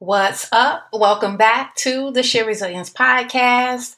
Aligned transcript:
What's 0.00 0.48
up? 0.52 0.86
Welcome 0.92 1.36
back 1.36 1.74
to 1.78 2.12
the 2.12 2.22
Sheer 2.22 2.46
Resilience 2.46 2.88
Podcast. 2.88 3.96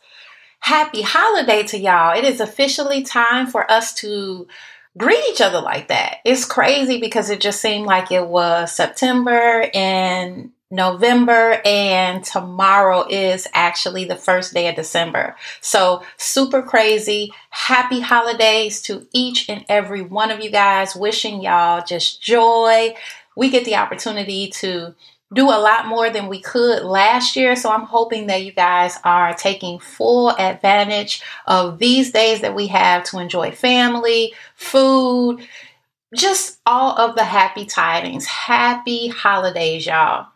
Happy 0.61 1.03
holiday 1.03 1.63
to 1.65 1.79
y'all. 1.79 2.17
It 2.17 2.25
is 2.25 2.41
officially 2.41 3.03
time 3.03 3.47
for 3.47 3.71
us 3.71 3.93
to 3.97 4.49
greet 4.97 5.23
each 5.29 5.43
other 5.43 5.61
like 5.61 5.89
that. 5.89 6.21
It's 6.25 6.47
crazy 6.47 7.03
because 7.03 7.29
it 7.29 7.43
just 7.43 7.61
seemed 7.61 7.85
like 7.85 8.11
it 8.11 8.27
was 8.27 8.73
September 8.73 9.67
and 9.75 10.53
November, 10.71 11.61
and 11.67 12.25
tomorrow 12.25 13.07
is 13.07 13.47
actually 13.53 14.07
the 14.07 14.17
first 14.17 14.55
day 14.55 14.69
of 14.69 14.77
December. 14.77 15.37
So, 15.61 16.03
super 16.17 16.63
crazy. 16.63 17.35
Happy 17.51 18.01
holidays 18.01 18.81
to 18.83 19.07
each 19.13 19.51
and 19.51 19.67
every 19.69 20.01
one 20.01 20.31
of 20.31 20.41
you 20.41 20.51
guys. 20.51 20.97
Wishing 20.97 21.43
y'all 21.43 21.85
just 21.85 22.23
joy. 22.23 22.95
We 23.37 23.51
get 23.51 23.67
the 23.67 23.77
opportunity 23.77 24.49
to 24.61 24.95
do 25.33 25.47
a 25.47 25.61
lot 25.61 25.87
more 25.87 26.11
than 26.11 26.27
we 26.27 26.41
could 26.41 26.83
last 26.83 27.37
year. 27.37 27.55
So 27.55 27.71
I'm 27.71 27.85
hoping 27.85 28.27
that 28.27 28.43
you 28.43 28.53
guys 28.53 28.99
are 29.05 29.33
taking 29.35 29.79
full 29.79 30.31
advantage 30.31 31.23
of 31.47 31.79
these 31.79 32.11
days 32.11 32.41
that 32.41 32.55
we 32.55 32.67
have 32.69 33.05
to 33.05 33.19
enjoy 33.19 33.53
family, 33.53 34.35
food, 34.57 35.47
just 36.15 36.59
all 36.67 36.99
of 36.99 37.15
the 37.15 37.25
happy 37.25 37.65
tidings. 37.65 38.27
Happy 38.27 39.09
holidays, 39.09 39.87
y'all. 39.87 40.27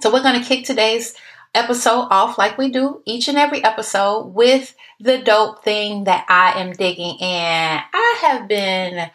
So 0.00 0.12
we're 0.12 0.22
going 0.22 0.40
to 0.40 0.46
kick 0.46 0.66
today's 0.66 1.14
episode 1.54 2.08
off 2.10 2.36
like 2.36 2.58
we 2.58 2.70
do 2.70 3.00
each 3.06 3.28
and 3.28 3.38
every 3.38 3.64
episode 3.64 4.26
with 4.34 4.74
the 5.00 5.16
dope 5.16 5.64
thing 5.64 6.04
that 6.04 6.26
I 6.28 6.60
am 6.60 6.72
digging. 6.72 7.16
And 7.22 7.82
I 7.94 8.18
have 8.20 8.46
been 8.46 9.10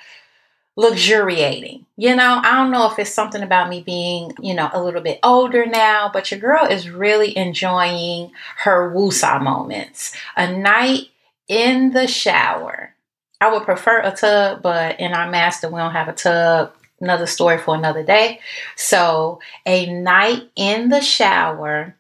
luxuriating. 0.76 1.86
You 1.98 2.16
know, 2.16 2.40
I 2.44 2.56
don't 2.56 2.72
know 2.72 2.90
if 2.90 2.98
it's 2.98 3.14
something 3.14 3.44
about 3.44 3.70
me 3.70 3.82
being, 3.82 4.32
you 4.42 4.54
know, 4.54 4.70
a 4.74 4.84
little 4.84 5.02
bit 5.02 5.20
older 5.24 5.66
now, 5.66 6.10
but 6.12 6.32
your 6.32 6.40
girl 6.40 6.66
is 6.66 6.90
really 6.90 7.38
enjoying 7.38 8.32
her 8.58 8.94
woosah 8.94 9.41
moments. 9.41 10.16
A 10.36 10.52
night 10.52 11.10
in 11.48 11.91
the 11.91 12.08
shower. 12.08 12.96
I 13.40 13.52
would 13.52 13.63
prefer 13.63 14.02
a 14.02 14.12
tub, 14.12 14.62
but 14.62 15.00
in 15.00 15.13
our 15.13 15.30
master, 15.30 15.68
we 15.70 15.80
don't 15.80 15.94
have 15.94 16.08
a 16.08 16.13
tub 16.13 16.74
another 17.02 17.26
story 17.26 17.58
for 17.58 17.76
another 17.76 18.04
day. 18.04 18.40
So, 18.76 19.40
a 19.66 19.91
night 19.91 20.50
in 20.56 20.90
the 20.90 21.02
shower 21.02 21.96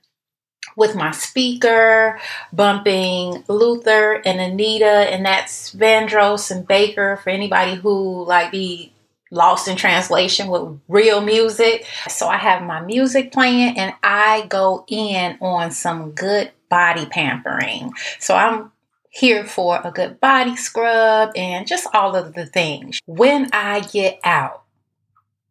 with 0.75 0.95
my 0.95 1.11
speaker, 1.11 2.19
bumping 2.53 3.43
Luther 3.47 4.21
and 4.25 4.39
Anita, 4.39 4.85
and 4.85 5.25
that's 5.25 5.73
Vandross 5.73 6.51
and 6.51 6.67
Baker 6.67 7.17
for 7.23 7.29
anybody 7.29 7.75
who 7.75 8.25
like 8.25 8.51
be 8.51 8.93
lost 9.31 9.67
in 9.67 9.77
translation 9.77 10.49
with 10.49 10.79
real 10.87 11.21
music. 11.21 11.85
So 12.09 12.27
I 12.27 12.37
have 12.37 12.61
my 12.63 12.81
music 12.81 13.31
playing 13.31 13.77
and 13.77 13.93
I 14.03 14.45
go 14.47 14.83
in 14.87 15.37
on 15.41 15.71
some 15.71 16.11
good 16.11 16.51
body 16.69 17.05
pampering. 17.05 17.93
So 18.19 18.35
I'm 18.35 18.71
here 19.09 19.45
for 19.45 19.79
a 19.83 19.91
good 19.91 20.19
body 20.19 20.55
scrub 20.55 21.31
and 21.35 21.67
just 21.67 21.87
all 21.93 22.15
of 22.15 22.33
the 22.33 22.45
things. 22.45 22.99
When 23.05 23.49
I 23.51 23.81
get 23.81 24.19
out, 24.23 24.60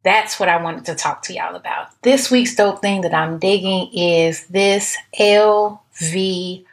that's 0.03 0.41
what 0.41 0.49
I 0.49 0.63
wanted 0.63 0.87
to 0.87 0.95
talk 0.95 1.23
to 1.23 1.35
y'all 1.35 1.55
about. 1.55 1.89
This 2.03 2.31
week's 2.31 2.55
dope 2.55 2.81
thing 2.81 3.03
that 3.03 3.15
I'm 3.15 3.39
digging 3.39 3.91
is 3.93 4.47
this 4.47 4.97
Elle 5.19 5.83
Vie 5.95 6.65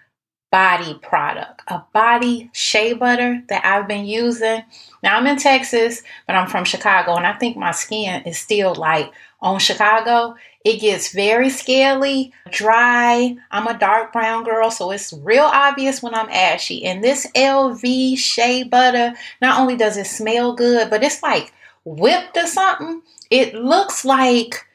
body 0.52 0.98
product, 1.02 1.62
a 1.68 1.84
body 1.94 2.50
shea 2.54 2.94
butter 2.94 3.44
that 3.50 3.66
I've 3.66 3.88
been 3.88 4.06
using. 4.06 4.64
Now 5.04 5.18
I'm 5.18 5.28
in 5.28 5.38
Texas, 5.38 6.02
but 6.26 6.36
I'm 6.36 6.48
from 6.48 6.64
Chicago, 6.64 7.16
and 7.16 7.28
I 7.28 7.34
think 7.34 7.58
my 7.58 7.72
skin 7.72 8.24
is 8.24 8.38
still 8.38 8.74
like 8.74 9.12
on 9.42 9.60
Chicago. 9.60 10.36
It 10.64 10.80
gets 10.80 11.14
very 11.14 11.50
scaly, 11.50 12.34
dry. 12.50 13.36
I'm 13.52 13.68
a 13.68 13.78
dark 13.78 14.14
brown 14.14 14.44
girl, 14.44 14.72
so 14.72 14.92
it's 14.92 15.14
real 15.14 15.44
obvious 15.44 16.02
when 16.02 16.16
I'm 16.16 16.30
ashy. 16.30 16.86
And 16.86 17.04
this 17.04 17.28
Elle 17.36 17.74
Vie 17.74 18.16
shea 18.16 18.64
butter, 18.64 19.14
not 19.42 19.60
only 19.60 19.76
does 19.76 19.98
it 19.98 20.08
smell 20.08 20.54
good, 20.54 20.90
but 20.90 21.04
it's 21.04 21.22
like 21.22 21.54
whipped 21.88 22.38
or 22.38 22.48
something. 22.48 23.02
It 23.30 23.56
looks 23.56 24.04
like 24.04 24.66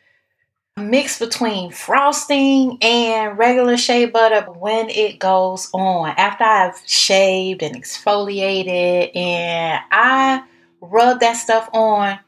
a 0.77 0.81
mix 0.81 1.19
between 1.19 1.71
frosting 1.71 2.79
and 2.81 3.37
regular 3.37 3.77
shea 3.77 4.07
butter 4.07 4.51
when 4.53 4.89
it 4.89 5.19
goes 5.19 5.69
on. 5.73 6.11
After 6.17 6.45
I've 6.45 6.81
shaved 6.87 7.63
and 7.63 7.77
exfoliated 7.77 9.15
and 9.15 9.81
I 9.91 10.45
rub 10.81 11.21
that 11.21 11.35
stuff 11.35 11.69
on, 11.73 12.19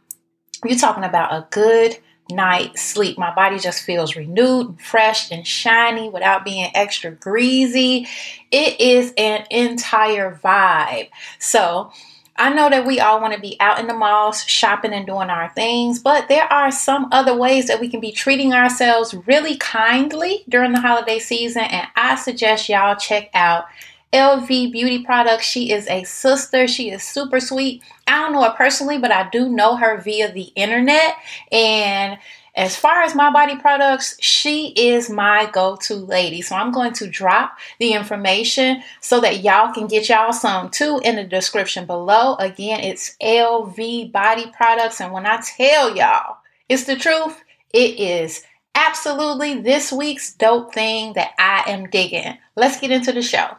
you're 0.64 0.78
talking 0.78 1.04
about 1.04 1.32
a 1.32 1.46
good 1.50 1.98
night 2.30 2.78
sleep. 2.78 3.18
My 3.18 3.34
body 3.34 3.58
just 3.58 3.84
feels 3.84 4.16
renewed 4.16 4.68
and 4.68 4.80
fresh 4.80 5.30
and 5.30 5.46
shiny 5.46 6.08
without 6.08 6.44
being 6.44 6.70
extra 6.74 7.10
greasy. 7.10 8.06
It 8.50 8.80
is 8.80 9.12
an 9.16 9.46
entire 9.50 10.38
vibe. 10.42 11.08
So, 11.38 11.92
I 12.36 12.52
know 12.52 12.68
that 12.68 12.86
we 12.86 12.98
all 12.98 13.20
want 13.20 13.32
to 13.34 13.40
be 13.40 13.56
out 13.60 13.78
in 13.78 13.86
the 13.86 13.94
malls 13.94 14.44
shopping 14.44 14.92
and 14.92 15.06
doing 15.06 15.30
our 15.30 15.50
things, 15.50 16.00
but 16.00 16.28
there 16.28 16.52
are 16.52 16.72
some 16.72 17.08
other 17.12 17.36
ways 17.36 17.68
that 17.68 17.80
we 17.80 17.88
can 17.88 18.00
be 18.00 18.10
treating 18.10 18.52
ourselves 18.52 19.14
really 19.26 19.56
kindly 19.56 20.44
during 20.48 20.72
the 20.72 20.80
holiday 20.80 21.20
season. 21.20 21.62
And 21.62 21.86
I 21.94 22.16
suggest 22.16 22.68
y'all 22.68 22.96
check 22.96 23.30
out 23.34 23.66
Elle 24.14 24.40
Vie 24.42 24.70
Beauty 24.70 25.00
Products. 25.00 25.44
She 25.44 25.72
is 25.72 25.88
a 25.88 26.04
sister. 26.04 26.68
She 26.68 26.90
is 26.90 27.02
super 27.02 27.40
sweet. 27.40 27.82
I 28.06 28.20
don't 28.20 28.32
know 28.32 28.44
her 28.44 28.54
personally, 28.56 28.96
but 28.96 29.10
I 29.10 29.28
do 29.28 29.48
know 29.48 29.74
her 29.74 30.00
via 30.00 30.30
the 30.30 30.52
internet. 30.54 31.16
And 31.50 32.18
as 32.54 32.76
far 32.76 33.02
as 33.02 33.16
my 33.16 33.32
body 33.32 33.56
products, 33.56 34.16
she 34.20 34.68
is 34.68 35.10
my 35.10 35.50
go 35.52 35.74
to 35.82 35.96
lady. 35.96 36.42
So 36.42 36.54
I'm 36.54 36.70
going 36.70 36.92
to 36.92 37.08
drop 37.08 37.58
the 37.80 37.92
information 37.94 38.84
so 39.00 39.20
that 39.20 39.42
y'all 39.42 39.74
can 39.74 39.88
get 39.88 40.08
y'all 40.08 40.32
some 40.32 40.70
too 40.70 41.00
in 41.02 41.16
the 41.16 41.24
description 41.24 41.84
below. 41.84 42.36
Again, 42.36 42.80
it's 42.80 43.16
Elle 43.20 43.66
Vie 43.66 44.04
Body 44.04 44.46
Products. 44.56 45.00
And 45.00 45.12
when 45.12 45.26
I 45.26 45.40
tell 45.40 45.96
y'all 45.96 46.36
it's 46.68 46.84
the 46.84 46.94
truth, 46.94 47.42
it 47.72 47.98
is 47.98 48.44
absolutely 48.76 49.60
this 49.60 49.90
week's 49.90 50.32
dope 50.32 50.72
thing 50.72 51.14
that 51.14 51.32
I 51.36 51.68
am 51.68 51.90
digging. 51.90 52.38
Let's 52.54 52.80
get 52.80 52.92
into 52.92 53.10
the 53.10 53.22
show. 53.22 53.56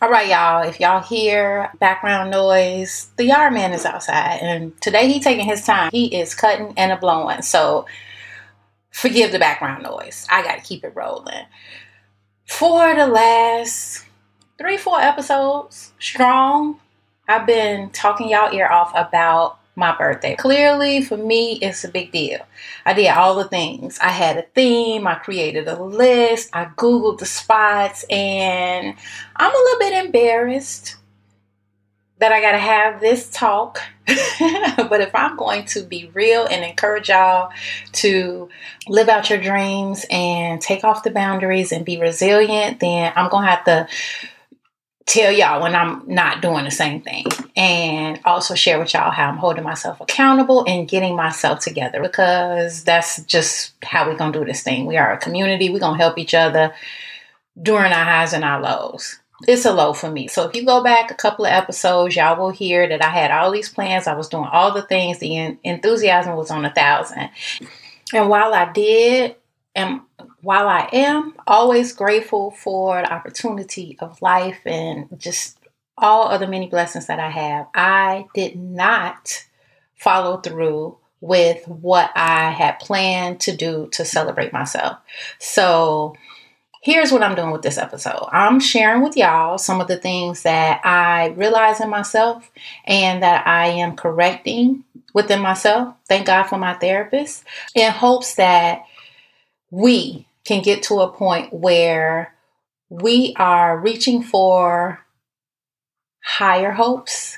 All 0.00 0.10
right, 0.10 0.28
y'all. 0.28 0.62
If 0.62 0.78
y'all 0.78 1.02
hear 1.02 1.72
background 1.80 2.30
noise, 2.30 3.10
the 3.16 3.24
yard 3.24 3.52
man 3.52 3.72
is 3.72 3.84
outside, 3.84 4.38
and 4.40 4.80
today 4.80 5.08
he 5.08 5.18
taking 5.18 5.44
his 5.44 5.66
time. 5.66 5.90
He 5.90 6.14
is 6.14 6.36
cutting 6.36 6.72
and 6.76 6.92
a 6.92 6.96
blowing. 6.96 7.42
So 7.42 7.84
forgive 8.92 9.32
the 9.32 9.40
background 9.40 9.82
noise. 9.82 10.24
I 10.30 10.44
got 10.44 10.54
to 10.54 10.62
keep 10.62 10.84
it 10.84 10.92
rolling. 10.94 11.46
For 12.46 12.94
the 12.94 13.08
last 13.08 14.04
three, 14.56 14.76
four 14.76 15.00
episodes, 15.00 15.92
strong, 15.98 16.78
I've 17.26 17.44
been 17.44 17.90
talking 17.90 18.28
y'all 18.28 18.54
ear 18.54 18.68
off 18.68 18.92
about 18.94 19.57
my 19.78 19.96
birthday. 19.96 20.34
Clearly, 20.34 21.02
for 21.02 21.16
me, 21.16 21.54
it's 21.62 21.84
a 21.84 21.88
big 21.88 22.12
deal. 22.12 22.40
I 22.84 22.92
did 22.92 23.08
all 23.08 23.36
the 23.36 23.48
things. 23.48 23.98
I 24.00 24.08
had 24.08 24.36
a 24.36 24.42
theme, 24.42 25.06
I 25.06 25.14
created 25.14 25.68
a 25.68 25.82
list, 25.82 26.50
I 26.52 26.66
Googled 26.66 27.18
the 27.18 27.26
spots, 27.26 28.04
and 28.10 28.94
I'm 29.36 29.50
a 29.50 29.58
little 29.58 29.78
bit 29.78 30.04
embarrassed 30.04 30.96
that 32.18 32.32
I 32.32 32.40
got 32.40 32.52
to 32.52 32.58
have 32.58 33.00
this 33.00 33.30
talk. 33.30 33.80
but 34.06 35.00
if 35.00 35.14
I'm 35.14 35.36
going 35.36 35.64
to 35.66 35.82
be 35.82 36.10
real 36.12 36.46
and 36.46 36.64
encourage 36.64 37.08
y'all 37.08 37.52
to 37.92 38.48
live 38.88 39.08
out 39.08 39.30
your 39.30 39.40
dreams 39.40 40.04
and 40.10 40.60
take 40.60 40.82
off 40.82 41.04
the 41.04 41.10
boundaries 41.10 41.70
and 41.70 41.84
be 41.84 42.00
resilient, 42.00 42.80
then 42.80 43.12
I'm 43.14 43.30
going 43.30 43.44
to 43.44 43.50
have 43.50 43.64
to 43.64 43.88
tell 45.08 45.32
y'all 45.32 45.62
when 45.62 45.74
I'm 45.74 46.02
not 46.06 46.42
doing 46.42 46.64
the 46.64 46.70
same 46.70 47.00
thing 47.00 47.24
and 47.56 48.20
also 48.24 48.54
share 48.54 48.78
with 48.78 48.92
y'all 48.92 49.10
how 49.10 49.28
I'm 49.28 49.38
holding 49.38 49.64
myself 49.64 50.00
accountable 50.00 50.64
and 50.68 50.86
getting 50.86 51.16
myself 51.16 51.60
together 51.60 52.02
because 52.02 52.84
that's 52.84 53.22
just 53.24 53.72
how 53.82 54.06
we're 54.06 54.18
going 54.18 54.32
to 54.32 54.38
do 54.38 54.44
this 54.44 54.62
thing. 54.62 54.84
We 54.84 54.98
are 54.98 55.12
a 55.12 55.18
community, 55.18 55.70
we're 55.70 55.80
going 55.80 55.98
to 55.98 56.04
help 56.04 56.18
each 56.18 56.34
other 56.34 56.74
during 57.60 57.92
our 57.92 58.04
highs 58.04 58.34
and 58.34 58.44
our 58.44 58.60
lows. 58.60 59.18
It's 59.46 59.64
a 59.64 59.72
low 59.72 59.92
for 59.92 60.10
me. 60.10 60.28
So 60.28 60.46
if 60.46 60.54
you 60.54 60.66
go 60.66 60.82
back 60.82 61.10
a 61.10 61.14
couple 61.14 61.46
of 61.46 61.52
episodes, 61.52 62.14
y'all 62.14 62.38
will 62.38 62.50
hear 62.50 62.88
that 62.88 63.02
I 63.02 63.08
had 63.08 63.30
all 63.30 63.50
these 63.50 63.68
plans. 63.68 64.06
I 64.06 64.14
was 64.14 64.28
doing 64.28 64.48
all 64.52 64.74
the 64.74 64.82
things. 64.82 65.20
The 65.20 65.56
enthusiasm 65.64 66.36
was 66.36 66.50
on 66.50 66.64
a 66.64 66.74
thousand. 66.74 67.30
And 68.12 68.28
while 68.28 68.52
I 68.52 68.70
did 68.72 69.36
am 69.76 70.07
while 70.40 70.68
I 70.68 70.88
am 70.92 71.34
always 71.46 71.92
grateful 71.92 72.50
for 72.52 73.02
the 73.02 73.12
opportunity 73.12 73.96
of 74.00 74.22
life 74.22 74.60
and 74.64 75.08
just 75.18 75.58
all 75.96 76.28
of 76.28 76.40
the 76.40 76.46
many 76.46 76.68
blessings 76.68 77.06
that 77.06 77.18
I 77.18 77.30
have, 77.30 77.66
I 77.74 78.26
did 78.34 78.56
not 78.56 79.44
follow 79.96 80.36
through 80.38 80.96
with 81.20 81.66
what 81.66 82.10
I 82.14 82.50
had 82.50 82.78
planned 82.78 83.40
to 83.40 83.56
do 83.56 83.88
to 83.92 84.04
celebrate 84.04 84.52
myself. 84.52 84.98
So, 85.40 86.14
here's 86.80 87.10
what 87.10 87.24
I'm 87.24 87.34
doing 87.34 87.50
with 87.50 87.62
this 87.62 87.76
episode 87.76 88.28
I'm 88.30 88.60
sharing 88.60 89.02
with 89.02 89.16
y'all 89.16 89.58
some 89.58 89.80
of 89.80 89.88
the 89.88 89.96
things 89.96 90.44
that 90.44 90.80
I 90.84 91.30
realize 91.30 91.80
in 91.80 91.90
myself 91.90 92.48
and 92.84 93.24
that 93.24 93.44
I 93.48 93.66
am 93.66 93.96
correcting 93.96 94.84
within 95.12 95.40
myself. 95.40 95.96
Thank 96.06 96.28
God 96.28 96.44
for 96.44 96.56
my 96.56 96.74
therapist 96.74 97.42
in 97.74 97.90
hopes 97.90 98.36
that 98.36 98.84
we 99.72 100.27
can 100.48 100.62
get 100.62 100.82
to 100.84 101.00
a 101.00 101.12
point 101.12 101.52
where 101.52 102.34
we 102.88 103.34
are 103.36 103.78
reaching 103.78 104.22
for 104.22 105.04
higher 106.24 106.70
hopes, 106.70 107.36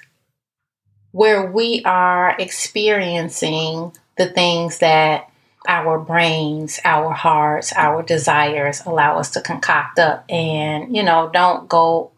where 1.10 1.50
we 1.50 1.82
are 1.84 2.36
experiencing 2.38 3.92
the 4.16 4.26
things 4.26 4.78
that 4.78 5.28
our 5.66 5.98
brains, 5.98 6.78
our 6.84 7.10
hearts, 7.10 7.72
our 7.74 8.00
desires 8.04 8.80
allow 8.86 9.18
us 9.18 9.32
to 9.32 9.40
concoct 9.40 9.98
up 9.98 10.24
and, 10.28 10.94
you 10.96 11.02
know, 11.02 11.28
don't 11.32 11.68
go 11.68 12.12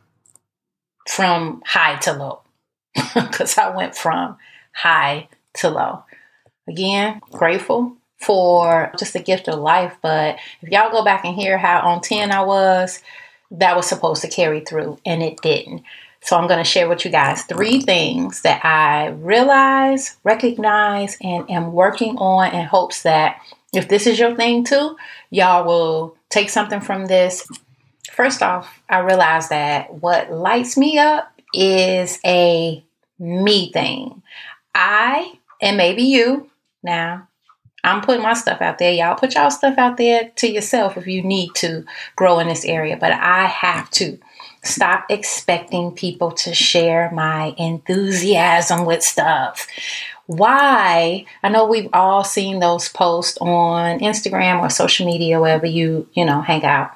from 1.08 1.62
high 1.64 1.96
to 2.00 2.12
low. 2.12 2.42
Because 3.14 3.56
I 3.56 3.74
went 3.74 3.96
from 3.96 4.36
high 4.74 5.28
to 5.54 5.70
low. 5.70 6.04
Again, 6.68 7.22
grateful 7.30 7.96
for 8.22 8.92
just 8.98 9.12
the 9.12 9.20
gift 9.20 9.48
of 9.48 9.58
life. 9.58 9.96
But 10.02 10.38
if 10.60 10.68
y'all 10.70 10.90
go 10.90 11.04
back 11.04 11.24
and 11.24 11.34
hear 11.34 11.58
how 11.58 11.80
on 11.80 12.00
10 12.00 12.30
I 12.30 12.42
was, 12.42 13.02
that 13.50 13.76
was 13.76 13.86
supposed 13.86 14.22
to 14.22 14.28
carry 14.28 14.60
through 14.60 14.98
and 15.04 15.22
it 15.22 15.40
didn't. 15.42 15.82
So 16.22 16.36
I'm 16.36 16.46
going 16.46 16.62
to 16.62 16.70
share 16.70 16.88
with 16.88 17.04
you 17.04 17.10
guys 17.10 17.42
three 17.42 17.80
things 17.80 18.42
that 18.42 18.64
I 18.64 19.08
realize, 19.08 20.16
recognize, 20.22 21.16
and 21.20 21.50
am 21.50 21.72
working 21.72 22.16
on 22.16 22.54
in 22.54 22.64
hopes 22.64 23.02
that 23.02 23.40
if 23.72 23.88
this 23.88 24.06
is 24.06 24.18
your 24.18 24.36
thing 24.36 24.64
too, 24.64 24.96
y'all 25.30 25.64
will 25.64 26.16
take 26.30 26.48
something 26.48 26.80
from 26.80 27.06
this. 27.06 27.46
First 28.12 28.42
off, 28.42 28.82
I 28.88 29.00
realize 29.00 29.48
that 29.48 29.94
what 29.94 30.30
lights 30.30 30.76
me 30.76 30.98
up 30.98 31.32
is 31.52 32.20
a 32.24 32.84
me 33.18 33.72
thing. 33.72 34.22
I, 34.74 35.32
and 35.60 35.76
maybe 35.76 36.04
you, 36.04 36.50
now, 36.82 37.28
I'm 37.84 38.00
putting 38.00 38.22
my 38.22 38.34
stuff 38.34 38.60
out 38.60 38.78
there. 38.78 38.92
Y'all 38.92 39.16
put 39.16 39.34
y'all 39.34 39.50
stuff 39.50 39.76
out 39.76 39.96
there 39.96 40.30
to 40.36 40.50
yourself 40.50 40.96
if 40.96 41.06
you 41.06 41.22
need 41.22 41.54
to 41.56 41.84
grow 42.14 42.38
in 42.38 42.48
this 42.48 42.64
area, 42.64 42.96
but 42.96 43.12
I 43.12 43.46
have 43.46 43.90
to 43.92 44.18
stop 44.62 45.06
expecting 45.08 45.90
people 45.92 46.30
to 46.30 46.54
share 46.54 47.10
my 47.12 47.54
enthusiasm 47.58 48.84
with 48.84 49.02
stuff. 49.02 49.66
Why? 50.26 51.26
I 51.42 51.48
know 51.48 51.66
we've 51.66 51.90
all 51.92 52.22
seen 52.22 52.60
those 52.60 52.88
posts 52.88 53.36
on 53.38 53.98
Instagram 53.98 54.60
or 54.60 54.70
social 54.70 55.04
media, 55.04 55.40
wherever 55.40 55.66
you, 55.66 56.08
you 56.12 56.24
know, 56.24 56.40
hang 56.40 56.64
out, 56.64 56.92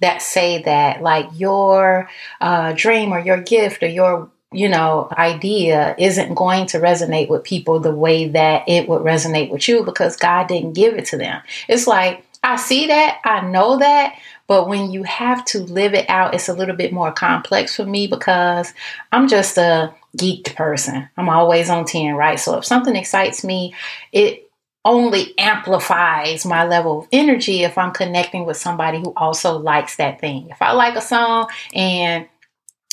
that 0.00 0.22
say 0.22 0.62
that 0.62 1.02
like 1.02 1.26
your 1.34 2.08
uh, 2.40 2.72
dream 2.76 3.12
or 3.12 3.18
your 3.18 3.40
gift 3.40 3.82
or 3.82 3.88
your 3.88 4.30
you 4.52 4.68
know, 4.68 5.08
idea 5.12 5.94
isn't 5.98 6.34
going 6.34 6.66
to 6.66 6.78
resonate 6.78 7.28
with 7.28 7.44
people 7.44 7.80
the 7.80 7.94
way 7.94 8.28
that 8.28 8.68
it 8.68 8.88
would 8.88 9.02
resonate 9.02 9.50
with 9.50 9.68
you 9.68 9.84
because 9.84 10.16
God 10.16 10.48
didn't 10.48 10.72
give 10.72 10.94
it 10.94 11.06
to 11.06 11.18
them. 11.18 11.42
It's 11.68 11.86
like, 11.86 12.24
I 12.42 12.56
see 12.56 12.86
that, 12.86 13.18
I 13.24 13.42
know 13.42 13.78
that, 13.78 14.16
but 14.46 14.68
when 14.68 14.90
you 14.90 15.02
have 15.02 15.44
to 15.46 15.60
live 15.60 15.92
it 15.92 16.08
out, 16.08 16.34
it's 16.34 16.48
a 16.48 16.54
little 16.54 16.76
bit 16.76 16.92
more 16.92 17.12
complex 17.12 17.76
for 17.76 17.84
me 17.84 18.06
because 18.06 18.72
I'm 19.12 19.28
just 19.28 19.58
a 19.58 19.94
geeked 20.16 20.54
person. 20.54 21.08
I'm 21.16 21.28
always 21.28 21.68
on 21.68 21.84
10, 21.84 22.14
right? 22.14 22.40
So 22.40 22.56
if 22.56 22.64
something 22.64 22.96
excites 22.96 23.44
me, 23.44 23.74
it 24.12 24.48
only 24.84 25.38
amplifies 25.38 26.46
my 26.46 26.64
level 26.64 27.00
of 27.00 27.08
energy 27.12 27.64
if 27.64 27.76
I'm 27.76 27.92
connecting 27.92 28.46
with 28.46 28.56
somebody 28.56 28.98
who 28.98 29.12
also 29.16 29.58
likes 29.58 29.96
that 29.96 30.20
thing. 30.20 30.48
If 30.48 30.62
I 30.62 30.72
like 30.72 30.94
a 30.94 31.02
song 31.02 31.50
and 31.74 32.26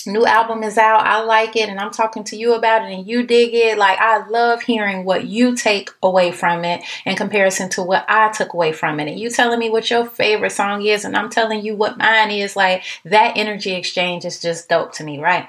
new 0.08 0.26
album 0.26 0.64
is 0.64 0.78
out, 0.78 1.02
I 1.06 1.24
like 1.24 1.56
it, 1.56 1.70
and 1.70 1.80
I'm 1.80 1.92
talking 1.92 2.24
to 2.26 2.36
you 2.36 2.54
about 2.54 2.84
it, 2.84 2.94
and 2.94 3.08
you 3.08 3.26
dig 3.26 3.54
it. 3.54 3.78
Like, 3.78 4.00
I 4.00 4.28
love 4.28 4.62
hearing 4.62 5.06
what 5.06 5.26
you 5.26 5.56
take 5.56 5.90
away 6.04 6.32
from 6.32 6.66
it 6.66 6.84
in 7.06 7.16
comparison 7.16 7.70
to 7.72 7.84
what 7.84 8.06
I 8.08 8.32
took 8.32 8.54
away 8.54 8.72
from 8.72 9.00
it. 9.00 9.08
And 9.08 9.20
you 9.20 9.30
telling 9.30 9.60
me 9.60 9.70
what 9.70 9.90
your 9.90 10.06
favorite 10.06 10.52
song 10.52 10.86
is, 10.86 11.06
and 11.06 11.16
I'm 11.16 11.30
telling 11.30 11.64
you 11.64 11.76
what 11.76 11.98
mine 11.98 12.32
is. 12.32 12.56
Like, 12.56 12.84
that 13.06 13.38
energy 13.38 13.74
exchange 13.74 14.26
is 14.26 14.40
just 14.40 14.70
dope 14.70 14.94
to 14.94 15.04
me, 15.04 15.20
right? 15.20 15.48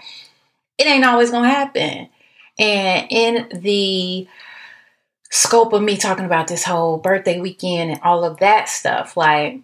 It 0.79 0.87
ain't 0.87 1.05
always 1.05 1.31
gonna 1.31 1.49
happen. 1.49 2.08
And 2.58 3.06
in 3.11 3.61
the 3.61 4.29
scope 5.31 5.73
of 5.73 5.82
me 5.82 5.97
talking 5.97 6.25
about 6.25 6.49
this 6.49 6.64
whole 6.64 6.99
birthday 6.99 7.41
weekend 7.41 7.91
and 7.91 8.00
all 8.03 8.25
of 8.25 8.38
that 8.38 8.69
stuff, 8.69 9.17
like, 9.17 9.61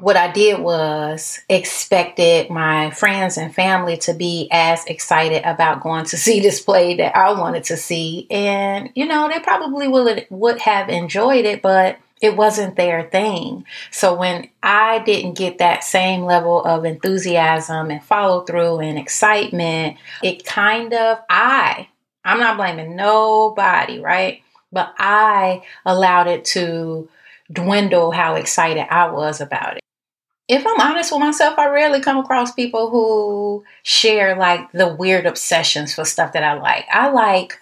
what 0.00 0.16
I 0.16 0.30
did 0.30 0.60
was 0.60 1.40
expected 1.48 2.50
my 2.50 2.90
friends 2.90 3.38
and 3.38 3.54
family 3.54 3.96
to 3.98 4.12
be 4.12 4.48
as 4.52 4.84
excited 4.84 5.42
about 5.44 5.80
going 5.80 6.04
to 6.06 6.16
see 6.16 6.40
this 6.40 6.60
play 6.60 6.96
that 6.96 7.16
I 7.16 7.32
wanted 7.32 7.64
to 7.64 7.76
see. 7.76 8.26
And, 8.30 8.90
you 8.94 9.06
know, 9.06 9.28
they 9.28 9.40
probably 9.40 9.88
would, 9.88 10.26
would 10.30 10.60
have 10.60 10.88
enjoyed 10.88 11.44
it, 11.44 11.62
but 11.62 11.98
it 12.20 12.36
wasn't 12.36 12.76
their 12.76 13.04
thing. 13.04 13.64
So 13.90 14.14
when 14.14 14.48
I 14.62 15.00
didn't 15.00 15.34
get 15.34 15.58
that 15.58 15.84
same 15.84 16.22
level 16.22 16.64
of 16.64 16.84
enthusiasm 16.84 17.90
and 17.90 18.02
follow 18.02 18.42
through 18.42 18.80
and 18.80 18.98
excitement, 18.98 19.98
it 20.22 20.44
kind 20.44 20.94
of, 20.94 21.18
I, 21.28 21.88
I'm 22.24 22.40
not 22.40 22.56
blaming 22.56 22.96
nobody, 22.96 24.00
right? 24.00 24.42
But 24.72 24.94
I 24.98 25.62
allowed 25.84 26.26
it 26.26 26.44
to 26.46 27.08
dwindle 27.52 28.10
how 28.10 28.34
excited 28.34 28.86
I 28.90 29.10
was 29.10 29.40
about 29.40 29.76
it 29.76 29.85
if 30.48 30.64
I'm 30.66 30.80
honest 30.80 31.10
with 31.10 31.20
myself, 31.20 31.58
I 31.58 31.68
rarely 31.68 32.00
come 32.00 32.18
across 32.18 32.52
people 32.52 32.90
who 32.90 33.64
share 33.82 34.36
like 34.36 34.70
the 34.72 34.94
weird 34.94 35.26
obsessions 35.26 35.94
for 35.94 36.04
stuff 36.04 36.32
that 36.32 36.44
I 36.44 36.54
like. 36.54 36.86
I 36.90 37.10
like, 37.10 37.58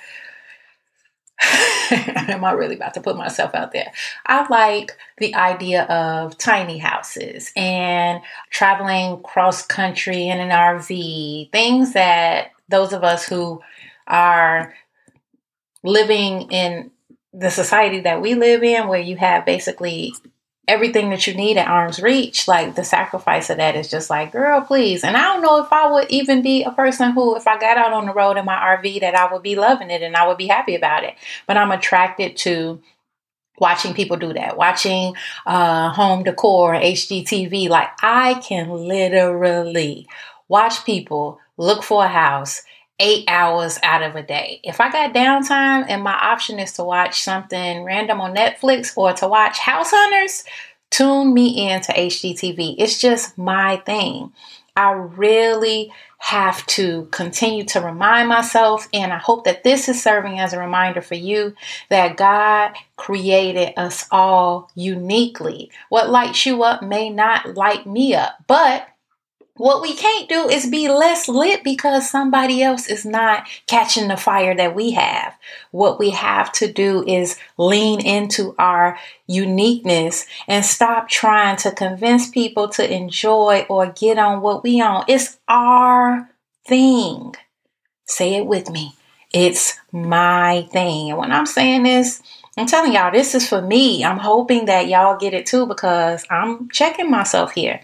am 1.91 2.45
I 2.45 2.53
really 2.53 2.77
about 2.77 2.95
to 2.95 3.01
put 3.01 3.17
myself 3.17 3.55
out 3.55 3.73
there? 3.73 3.91
I 4.27 4.47
like 4.49 4.93
the 5.17 5.35
idea 5.35 5.85
of 5.85 6.37
tiny 6.37 6.77
houses 6.77 7.53
and 7.57 8.21
traveling 8.51 9.23
cross 9.23 9.65
country 9.65 10.29
in 10.29 10.39
an 10.39 10.51
RV, 10.51 11.53
things 11.53 11.95
that 11.95 12.51
those 12.69 12.93
of 12.93 13.03
us 13.03 13.27
who 13.27 13.63
are 14.07 14.75
living 15.83 16.51
in 16.51 16.91
the 17.33 17.51
society 17.51 18.01
that 18.01 18.21
we 18.21 18.35
live 18.35 18.63
in, 18.63 18.89
where 18.89 19.01
you 19.01 19.17
have 19.17 19.47
basically 19.47 20.15
everything 20.67 21.11
that 21.11 21.27
you 21.27 21.35
need 21.35 21.57
at 21.57 21.69
arm's 21.69 22.01
reach, 22.01 22.49
like 22.49 22.75
the 22.75 22.85
sacrifice 22.85 23.51
of 23.51 23.59
that 23.59 23.77
is 23.77 23.91
just 23.91 24.09
like, 24.09 24.33
girl, 24.33 24.61
please. 24.63 25.05
And 25.05 25.17
I 25.17 25.23
don't 25.23 25.43
know 25.43 25.63
if 25.63 25.73
I 25.73 25.91
would 25.91 26.11
even 26.11 26.43
be 26.43 26.63
a 26.63 26.71
person 26.71 27.13
who, 27.13 27.37
if 27.37 27.47
I 27.47 27.59
got 27.59 27.77
out 27.77 27.93
on 27.93 28.07
the 28.07 28.15
road 28.15 28.37
in 28.37 28.45
my 28.45 28.57
RV, 28.57 29.01
that 29.01 29.15
I 29.15 29.33
would 29.33 29.43
be 29.43 29.57
loving 29.57 29.91
it 29.91 30.03
and 30.03 30.17
I 30.17 30.27
would 30.27 30.39
be 30.39 30.47
happy 30.47 30.75
about 30.75 31.05
it. 31.05 31.15
But 31.47 31.57
I'm 31.57 31.71
attracted 31.71 32.37
to 32.39 32.81
watching 33.59 33.95
people 33.95 34.17
do 34.17 34.33
that, 34.33 34.57
watching 34.57 35.15
uh, 35.47 35.91
home 35.91 36.23
decor, 36.25 36.75
HGTV. 36.75 37.69
Like 37.69 37.91
I 38.03 38.35
can 38.35 38.71
literally 38.71 40.09
watch 40.49 40.85
people 40.85 41.39
look 41.57 41.83
for 41.83 42.05
a 42.05 42.09
house 42.09 42.63
eight 43.01 43.25
hours 43.29 43.79
out 43.83 44.03
of 44.03 44.17
a 44.17 44.23
day. 44.23 44.61
If 44.63 44.81
I 44.81 44.91
got 44.91 45.15
downtime 45.15 45.87
and 45.89 46.03
my 46.03 46.15
option 46.15 46.59
is 46.59 46.73
to 46.75 46.85
watch 46.85 47.23
something 47.23 47.85
random 47.85 48.21
on 48.21 48.35
Netflix 48.35 48.97
or 48.97 49.13
to 49.15 49.29
watch 49.29 49.59
House 49.59 49.91
Hunters, 49.91 50.45
tune 50.91 51.35
me 51.35 51.69
in 51.69 51.81
to 51.83 51.93
HGTV. 51.93 52.77
It's 52.79 52.99
just 52.99 53.37
my 53.37 53.79
thing. 53.79 54.33
I 54.77 54.93
really 54.93 55.93
have 56.19 56.65
to 56.67 57.07
continue 57.11 57.65
to 57.65 57.81
remind 57.81 58.29
myself, 58.29 58.89
and 58.93 59.13
I 59.13 59.19
hope 59.19 59.45
that 59.45 59.63
this 59.63 59.89
is 59.89 60.03
serving 60.03 60.41
as 60.41 60.53
a 60.53 60.59
reminder 60.59 61.03
for 61.03 61.15
you 61.15 61.55
that 61.91 62.17
God 62.17 62.73
created 62.97 63.75
us 63.77 64.07
all 64.11 64.71
uniquely. 64.75 65.71
What 65.91 66.11
lights 66.11 66.47
you 66.47 66.63
up 66.63 66.83
may 66.83 67.11
not 67.11 67.55
light 67.55 67.87
me 67.87 68.15
up, 68.15 68.37
but 68.47 68.89
what 69.57 69.83
we 69.83 69.95
can't 69.95 70.29
do 70.29 70.49
is 70.49 70.67
be 70.67 70.89
less 70.89 71.29
lit 71.29 71.63
because 71.63 72.11
somebody 72.11 72.61
else 72.63 72.89
is 72.89 73.05
not 73.05 73.47
catching 73.67 74.09
the 74.09 74.17
fire 74.17 74.55
that 74.57 74.75
we 74.75 74.91
have. 74.93 75.35
What 75.71 75.99
we 75.99 76.11
have 76.11 76.51
to 76.55 76.73
do 76.73 77.05
is 77.07 77.39
lean 77.57 78.01
into 78.01 78.57
our 78.59 78.99
uniqueness 79.29 80.27
and 80.49 80.65
stop 80.65 81.09
trying 81.09 81.57
to 81.59 81.71
convince 81.71 82.29
people 82.29 82.69
to 82.71 82.93
enjoy 82.93 83.65
or 83.69 83.87
get 83.87 84.19
on 84.19 84.41
what 84.41 84.65
we 84.65 84.81
on. 84.81 85.05
It's 85.07 85.39
our 85.47 86.29
thing. 86.67 87.35
Say 88.07 88.35
it 88.35 88.47
with 88.47 88.71
me. 88.71 88.95
It's 89.33 89.79
my 89.93 90.69
thing. 90.73 91.11
And 91.11 91.19
when 91.19 91.31
I'm 91.31 91.47
saying 91.47 91.85
this, 91.85 92.23
I'm 92.57 92.67
telling 92.67 92.93
y'all, 92.93 93.13
this 93.13 93.35
is 93.35 93.49
for 93.49 93.63
me. 93.63 94.05
I'm 94.05 94.19
hoping 94.19 94.67
that 94.67 94.89
y'all 94.89 95.17
get 95.17 95.35
it 95.35 95.47
too 95.47 95.67
because 95.67 96.25
I'm 96.29 96.69
checking 96.71 97.11
myself 97.11 97.53
here. 97.53 97.81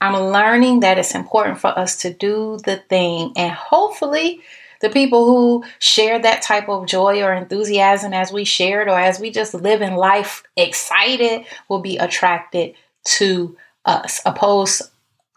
I'm 0.00 0.14
learning 0.32 0.80
that 0.80 0.98
it's 0.98 1.14
important 1.14 1.58
for 1.58 1.78
us 1.78 1.96
to 1.98 2.12
do 2.12 2.58
the 2.64 2.76
thing, 2.76 3.32
and 3.36 3.52
hopefully, 3.52 4.40
the 4.80 4.88
people 4.88 5.26
who 5.26 5.64
share 5.78 6.18
that 6.18 6.40
type 6.40 6.68
of 6.70 6.86
joy 6.86 7.22
or 7.22 7.34
enthusiasm 7.34 8.14
as 8.14 8.32
we 8.32 8.44
shared, 8.44 8.88
or 8.88 8.98
as 8.98 9.20
we 9.20 9.30
just 9.30 9.52
live 9.52 9.82
in 9.82 9.94
life 9.96 10.42
excited, 10.56 11.44
will 11.68 11.80
be 11.80 11.98
attracted 11.98 12.74
to 13.04 13.56
us, 13.84 14.22
opposed 14.24 14.82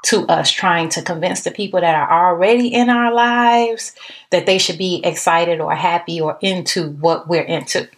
to 0.05 0.25
us 0.27 0.51
trying 0.51 0.89
to 0.89 1.01
convince 1.01 1.41
the 1.41 1.51
people 1.51 1.81
that 1.81 1.95
are 1.95 2.29
already 2.29 2.67
in 2.67 2.89
our 2.89 3.13
lives 3.13 3.93
that 4.31 4.45
they 4.45 4.57
should 4.57 4.77
be 4.77 5.01
excited 5.03 5.61
or 5.61 5.73
happy 5.75 6.19
or 6.19 6.37
into 6.41 6.91
what 6.91 7.27
we're 7.27 7.41
into. 7.41 7.89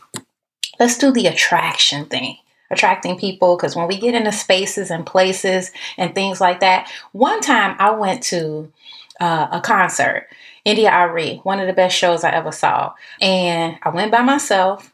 Let's 0.80 0.98
do 0.98 1.12
the 1.12 1.28
attraction 1.28 2.06
thing. 2.06 2.38
Attracting 2.72 3.18
people 3.18 3.56
because 3.56 3.76
when 3.76 3.88
we 3.88 3.98
get 3.98 4.16
into 4.16 4.32
spaces 4.32 4.92
and 4.92 5.06
places 5.06 5.72
and 5.98 6.16
things 6.16 6.42
like 6.42 6.60
that, 6.60 6.90
one 7.12 7.42
time 7.42 7.76
I 7.80 7.92
went 7.92 8.24
to 8.24 8.72
uh, 9.20 9.48
a 9.52 9.62
concert, 9.62 10.28
India.Arie, 10.66 11.40
one 11.44 11.60
of 11.60 11.68
the 11.68 11.74
best 11.74 11.96
shows 11.96 12.24
I 12.24 12.32
ever 12.32 12.52
saw, 12.52 12.94
and 13.22 13.78
I 13.84 13.90
went 13.90 14.12
by 14.12 14.22
myself 14.22 14.92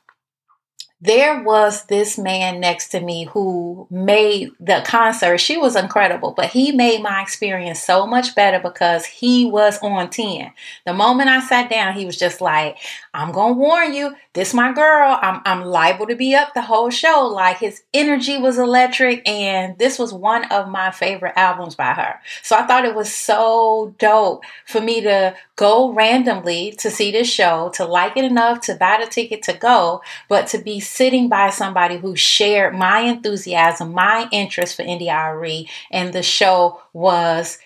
there 1.03 1.41
was 1.41 1.85
this 1.85 2.19
man 2.19 2.59
next 2.59 2.89
to 2.89 3.01
me 3.01 3.25
who 3.25 3.87
made 3.89 4.51
the 4.59 4.83
concert. 4.85 5.39
She 5.39 5.57
was 5.57 5.75
incredible, 5.75 6.31
but 6.31 6.51
he 6.51 6.71
made 6.71 7.01
my 7.01 7.23
experience 7.23 7.81
so 7.81 8.05
much 8.05 8.35
better 8.35 8.59
because 8.59 9.05
he 9.05 9.45
was 9.45 9.79
on 9.81 10.11
10. 10.11 10.53
The 10.85 10.93
moment 10.93 11.27
I 11.27 11.39
sat 11.39 11.71
down, 11.71 11.95
he 11.95 12.05
was 12.05 12.17
just 12.17 12.39
like, 12.39 12.77
I'm 13.15 13.31
going 13.31 13.55
to 13.55 13.59
warn 13.59 13.95
you, 13.95 14.15
this 14.33 14.53
my 14.53 14.71
girl. 14.71 15.19
I'm, 15.21 15.41
I'm 15.45 15.65
liable 15.65 16.07
to 16.07 16.15
be 16.15 16.35
up 16.35 16.53
the 16.53 16.61
whole 16.61 16.89
show. 16.89 17.27
Like 17.27 17.57
his 17.57 17.83
energy 17.93 18.37
was 18.37 18.57
electric 18.57 19.27
and 19.27 19.77
this 19.77 19.99
was 19.99 20.13
one 20.13 20.45
of 20.45 20.69
my 20.69 20.91
favorite 20.91 21.33
albums 21.35 21.75
by 21.75 21.93
her. 21.93 22.19
So 22.41 22.55
I 22.55 22.65
thought 22.65 22.85
it 22.85 22.95
was 22.95 23.13
so 23.13 23.93
dope 23.99 24.43
for 24.65 24.79
me 24.79 25.01
to 25.01 25.35
go 25.55 25.91
randomly 25.91 26.71
to 26.79 26.89
see 26.89 27.11
this 27.11 27.31
show, 27.31 27.69
to 27.75 27.85
like 27.85 28.15
it 28.15 28.23
enough 28.23 28.61
to 28.61 28.75
buy 28.75 29.01
the 29.03 29.09
ticket 29.09 29.43
to 29.43 29.53
go, 29.53 30.01
but 30.29 30.47
to 30.47 30.57
be 30.57 30.79
sitting 30.79 31.27
by 31.27 31.49
somebody 31.49 31.97
who 31.97 32.15
shared 32.15 32.73
my 32.73 33.01
enthusiasm, 33.01 33.91
my 33.93 34.27
interest 34.31 34.75
for 34.77 34.83
India.Arie, 34.83 35.67
and 35.91 36.13
the 36.13 36.23
show 36.23 36.81
was 36.93 37.57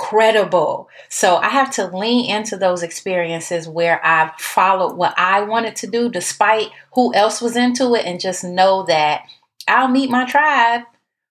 incredible. 0.00 0.88
So 1.08 1.36
I 1.36 1.48
have 1.50 1.70
to 1.72 1.86
lean 1.86 2.30
into 2.30 2.56
those 2.56 2.82
experiences 2.82 3.68
where 3.68 4.04
I've 4.04 4.32
followed 4.38 4.96
what 4.96 5.14
I 5.18 5.42
wanted 5.42 5.76
to 5.76 5.86
do 5.86 6.08
despite 6.08 6.70
who 6.94 7.14
else 7.14 7.42
was 7.42 7.56
into 7.56 7.94
it 7.94 8.06
and 8.06 8.20
just 8.20 8.42
know 8.42 8.84
that 8.84 9.22
I'll 9.68 9.88
meet 9.88 10.10
my 10.10 10.24
tribe 10.24 10.82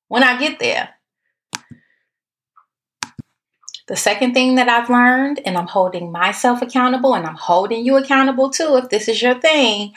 when 0.07 0.23
I 0.23 0.37
get 0.37 0.59
there. 0.59 0.89
The 3.87 3.95
second 3.95 4.33
thing 4.35 4.55
that 4.55 4.69
I've 4.69 4.89
learned, 4.89 5.39
and 5.45 5.57
I'm 5.57 5.67
holding 5.67 6.11
myself 6.11 6.61
accountable 6.61 7.15
and 7.15 7.25
I'm 7.25 7.35
holding 7.35 7.83
you 7.83 7.97
accountable 7.97 8.51
too, 8.51 8.75
if 8.77 8.89
this 8.89 9.07
is 9.07 9.21
your 9.21 9.39
thing, 9.39 9.93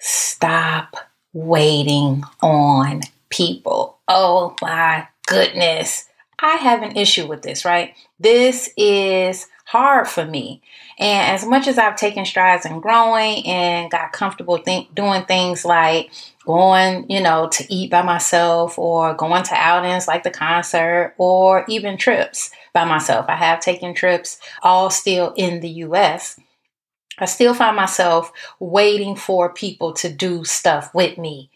Stop 0.00 0.96
waiting 1.32 2.22
on 2.40 3.00
people. 3.30 3.98
Oh 4.06 4.54
my 4.62 5.08
goodness. 5.26 6.07
I 6.38 6.56
have 6.56 6.82
an 6.82 6.96
issue 6.96 7.26
with 7.26 7.42
this, 7.42 7.64
right? 7.64 7.94
This 8.20 8.70
is 8.76 9.46
hard 9.64 10.08
for 10.08 10.24
me. 10.24 10.62
And 10.98 11.34
as 11.34 11.44
much 11.44 11.66
as 11.66 11.78
I've 11.78 11.96
taken 11.96 12.24
strides 12.24 12.64
in 12.64 12.80
growing 12.80 13.44
and 13.46 13.90
got 13.90 14.12
comfortable 14.12 14.58
doing 14.58 15.24
things 15.26 15.64
like 15.64 16.10
going, 16.44 17.10
you 17.10 17.20
know, 17.20 17.48
to 17.48 17.72
eat 17.72 17.90
by 17.90 18.02
myself 18.02 18.78
or 18.78 19.14
going 19.14 19.42
to 19.44 19.54
outings 19.54 20.08
like 20.08 20.22
the 20.22 20.30
concert 20.30 21.14
or 21.18 21.64
even 21.68 21.96
trips 21.96 22.50
by 22.72 22.84
myself. 22.84 23.26
I 23.28 23.36
have 23.36 23.60
taken 23.60 23.92
trips 23.92 24.38
all 24.62 24.90
still 24.90 25.34
in 25.36 25.60
the 25.60 25.68
US. 25.68 26.40
I 27.18 27.24
still 27.24 27.52
find 27.52 27.76
myself 27.76 28.32
waiting 28.60 29.16
for 29.16 29.52
people 29.52 29.92
to 29.94 30.08
do 30.08 30.44
stuff 30.44 30.94
with 30.94 31.18
me. 31.18 31.50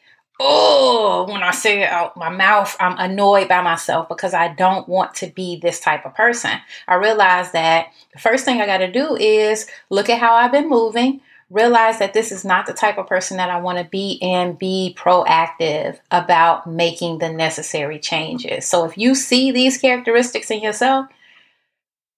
Oh, 0.45 1.25
when 1.31 1.45
I 1.45 1.53
say 1.53 1.83
it 1.83 1.89
out 1.89 2.17
my 2.17 2.29
mouth, 2.29 2.77
I'm 2.81 2.99
annoyed 2.99 3.47
by 3.47 3.63
myself 3.63 4.09
because 4.09 4.35
I 4.35 4.49
don't 4.49 4.89
want 4.89 5.15
to 5.17 5.29
be 5.29 5.57
this 5.57 5.79
type 5.79 6.05
of 6.05 6.17
person. 6.17 6.51
I 6.89 6.97
realize 6.97 7.53
that 7.53 7.93
the 8.13 8.19
first 8.19 8.45
thing 8.45 8.61
I 8.61 8.67
got 8.67 8.79
to 8.79 8.91
do 8.91 9.15
is 9.15 9.69
look 9.89 10.11
at 10.11 10.19
how 10.19 10.35
I've 10.35 10.51
been 10.51 10.69
moving, 10.69 11.21
realize 11.49 12.01
that 12.01 12.13
this 12.13 12.33
is 12.33 12.45
not 12.45 12.67
the 12.67 12.73
type 12.73 12.99
of 12.99 13.07
person 13.07 13.37
that 13.37 13.51
I 13.51 13.61
want 13.61 13.79
to 13.79 13.85
be, 13.85 14.19
and 14.21 14.59
be 14.59 14.97
proactive 14.99 16.01
about 16.11 16.67
making 16.67 17.19
the 17.19 17.33
necessary 17.33 18.01
changes. 18.01 18.67
So 18.67 18.85
if 18.85 18.99
you 18.99 19.15
see 19.15 19.53
these 19.53 19.79
characteristics 19.79 20.51
in 20.51 20.61
yourself, 20.61 21.07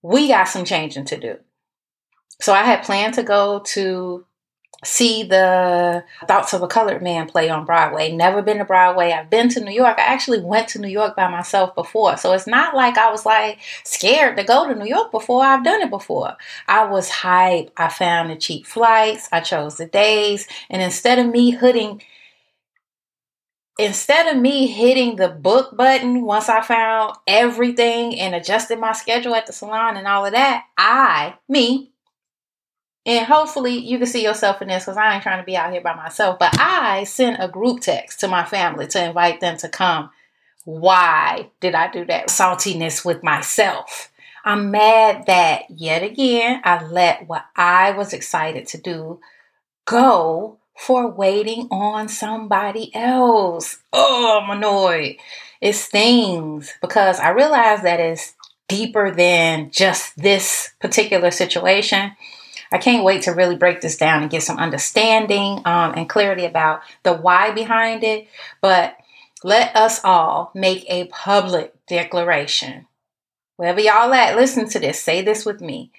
we 0.00 0.28
got 0.28 0.49
some 0.49 0.64
changing 0.64 1.04
to 1.07 1.19
do. 1.19 1.38
So 2.40 2.54
I 2.54 2.62
had 2.62 2.85
planned 2.85 3.14
to 3.14 3.23
go 3.23 3.61
to 3.66 4.25
see 4.84 5.22
the 5.22 6.04
Thoughts 6.26 6.52
of 6.52 6.62
a 6.62 6.68
Colored 6.68 7.02
Man 7.02 7.28
play 7.28 7.48
on 7.48 7.64
Broadway. 7.64 8.12
Never 8.12 8.42
been 8.42 8.58
to 8.58 8.64
Broadway. 8.64 9.12
I've 9.12 9.30
been 9.30 9.48
to 9.50 9.60
New 9.60 9.72
York. 9.72 9.98
I 9.98 10.02
actually 10.02 10.40
went 10.40 10.68
to 10.68 10.78
New 10.78 10.88
York 10.88 11.16
by 11.16 11.28
myself 11.28 11.74
before. 11.74 12.16
So 12.16 12.32
it's 12.32 12.46
not 12.46 12.74
like 12.74 12.96
I 12.96 13.10
was 13.10 13.26
like 13.26 13.58
scared 13.84 14.36
to 14.36 14.44
go 14.44 14.68
to 14.68 14.74
New 14.74 14.86
York 14.86 15.10
before. 15.10 15.44
I've 15.44 15.64
done 15.64 15.82
it 15.82 15.90
before. 15.90 16.36
I 16.68 16.84
was 16.84 17.10
hyped. 17.10 17.70
I 17.76 17.88
found 17.88 18.30
the 18.30 18.36
cheap 18.36 18.66
flights. 18.66 19.28
I 19.32 19.40
chose 19.40 19.76
the 19.76 19.86
days. 19.86 20.46
And 20.70 20.80
instead 20.82 21.18
of 21.18 21.26
me 21.26 21.52
hitting 21.52 22.02
instead 23.78 24.34
of 24.34 24.40
me 24.40 24.66
hitting 24.66 25.16
the 25.16 25.28
book 25.28 25.76
button 25.76 26.22
once 26.22 26.48
I 26.48 26.60
found 26.60 27.16
everything 27.26 28.18
and 28.18 28.34
adjusted 28.34 28.78
my 28.78 28.92
schedule 28.92 29.34
at 29.34 29.46
the 29.46 29.52
salon 29.52 29.96
and 29.96 30.06
all 30.06 30.24
of 30.24 30.32
that, 30.32 30.64
I, 30.78 31.34
me, 31.48 31.90
and 33.06 33.26
hopefully 33.26 33.76
you 33.76 33.99
can 33.99 34.06
see 34.06 34.23
yourself 34.25 34.62
in 34.62 34.68
this 34.68 34.84
because 34.84 34.96
I 34.96 35.14
ain't 35.14 35.23
trying 35.23 35.40
to 35.40 35.44
be 35.44 35.56
out 35.56 35.73
here 35.73 35.82
by 35.82 35.94
myself. 35.94 36.38
But 36.38 36.58
I 36.58 37.04
sent 37.04 37.42
a 37.42 37.49
group 37.49 37.80
text 37.80 38.20
to 38.20 38.28
my 38.28 38.44
family 38.44 38.87
to 38.88 39.04
invite 39.04 39.40
them 39.40 39.56
to 39.58 39.68
come. 39.68 40.11
Why 40.64 41.50
did 41.61 41.75
I 41.75 41.90
do 41.90 42.04
that? 42.06 42.28
Saltiness 42.28 43.04
with 43.04 43.23
myself. 43.23 44.11
I'm 44.46 44.70
mad 44.70 45.26
that 45.26 45.64
yet 45.70 46.02
again 46.02 46.61
I 46.64 46.84
let 46.84 47.26
what 47.26 47.46
I 47.56 47.92
was 47.92 48.12
excited 48.12 48.66
to 48.68 48.78
do 48.78 49.20
go 49.87 50.58
for 50.76 51.08
waiting 51.08 51.68
on 51.70 52.08
somebody 52.08 52.94
else. 52.94 53.78
Oh, 53.92 54.40
I'm 54.42 54.56
annoyed. 54.56 55.16
It 55.61 55.75
stings 55.75 56.73
because 56.80 57.20
I 57.20 57.30
realize 57.30 57.82
that 57.82 58.00
it's 58.00 58.34
deeper 58.68 59.11
than 59.11 59.70
just 59.70 60.16
this 60.16 60.73
particular 60.80 61.30
situation. 61.30 62.12
I 62.75 62.78
can't 62.78 63.04
wait 63.04 63.23
to 63.23 63.31
really 63.31 63.54
break 63.54 63.81
this 63.81 63.97
down 63.97 64.23
and 64.23 64.31
get 64.31 64.43
some 64.43 64.59
understanding 64.59 65.62
um, 65.64 65.95
and 65.95 66.09
clarity 66.09 66.45
about 66.45 66.83
the 67.04 67.12
why 67.12 67.52
behind 67.52 68.02
it. 68.02 68.26
But 68.61 68.97
let 69.45 69.76
us 69.76 70.00
all 70.02 70.50
make 70.57 70.85
a 70.88 71.04
public 71.04 71.73
declaration. 71.87 72.88
Wherever 73.54 73.78
y'all 73.78 74.12
at, 74.12 74.35
listen 74.35 74.69
to 74.71 74.81
this. 74.81 75.00
Say 75.00 75.23
this 75.23 75.47
with 75.47 75.61
me. 75.61 75.93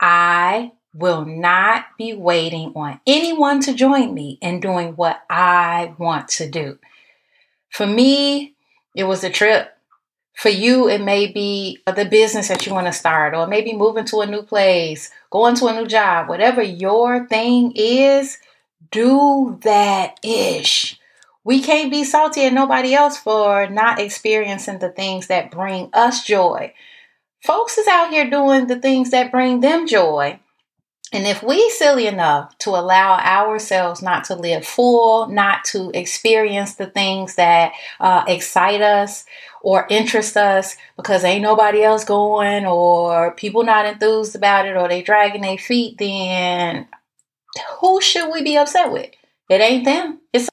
I 0.00 0.72
will 0.92 1.24
not 1.24 1.84
be 1.96 2.12
waiting 2.12 2.72
on 2.74 3.00
anyone 3.06 3.60
to 3.60 3.72
join 3.72 4.12
me 4.12 4.40
in 4.42 4.58
doing 4.58 4.96
what 4.96 5.22
I 5.30 5.94
want 5.96 6.26
to 6.30 6.50
do. 6.50 6.80
For 7.70 7.86
me, 7.86 8.56
it 8.96 9.04
was 9.04 9.22
a 9.22 9.30
trip 9.30 9.76
for 10.36 10.50
you, 10.50 10.86
it 10.88 11.00
may 11.00 11.26
be 11.26 11.82
the 11.86 12.04
business 12.04 12.48
that 12.48 12.66
you 12.66 12.74
want 12.74 12.86
to 12.86 12.92
start, 12.92 13.34
or 13.34 13.46
maybe 13.46 13.72
moving 13.72 14.04
to 14.04 14.20
a 14.20 14.26
new 14.26 14.42
place, 14.42 15.10
going 15.36 15.54
to 15.56 15.66
a 15.66 15.74
new 15.74 15.86
job, 15.86 16.28
whatever 16.30 16.62
your 16.62 17.26
thing 17.28 17.72
is, 17.76 18.38
do 18.90 19.58
that 19.62 20.18
ish. 20.24 20.98
We 21.44 21.60
can't 21.60 21.90
be 21.90 22.04
salty 22.04 22.46
at 22.46 22.54
nobody 22.54 22.94
else 22.94 23.18
for 23.18 23.68
not 23.68 24.00
experiencing 24.00 24.78
the 24.78 24.88
things 24.88 25.26
that 25.26 25.50
bring 25.50 25.90
us 25.92 26.24
joy. 26.24 26.72
Folks 27.42 27.76
is 27.76 27.86
out 27.86 28.10
here 28.10 28.30
doing 28.30 28.66
the 28.66 28.80
things 28.80 29.10
that 29.10 29.30
bring 29.30 29.60
them 29.60 29.86
joy. 29.86 30.40
And 31.12 31.26
if 31.26 31.42
we 31.42 31.70
silly 31.70 32.08
enough 32.08 32.58
to 32.58 32.70
allow 32.70 33.16
ourselves 33.18 34.02
not 34.02 34.24
to 34.24 34.34
live 34.34 34.66
full, 34.66 35.28
not 35.28 35.64
to 35.66 35.90
experience 35.94 36.74
the 36.74 36.86
things 36.86 37.36
that 37.36 37.72
uh, 38.00 38.24
excite 38.26 38.82
us 38.82 39.24
or 39.62 39.86
interest 39.88 40.36
us 40.36 40.76
because 40.96 41.22
ain't 41.22 41.42
nobody 41.42 41.82
else 41.82 42.04
going 42.04 42.66
or 42.66 43.34
people 43.34 43.62
not 43.62 43.86
enthused 43.86 44.34
about 44.34 44.66
it 44.66 44.76
or 44.76 44.88
they 44.88 45.00
dragging 45.00 45.42
their 45.42 45.58
feet, 45.58 45.96
then 45.98 46.88
who 47.80 48.00
should 48.00 48.32
we 48.32 48.42
be 48.42 48.56
upset 48.56 48.92
with? 48.92 49.10
It 49.48 49.60
ain't 49.60 49.84
them. 49.84 50.20
It's 50.32 50.48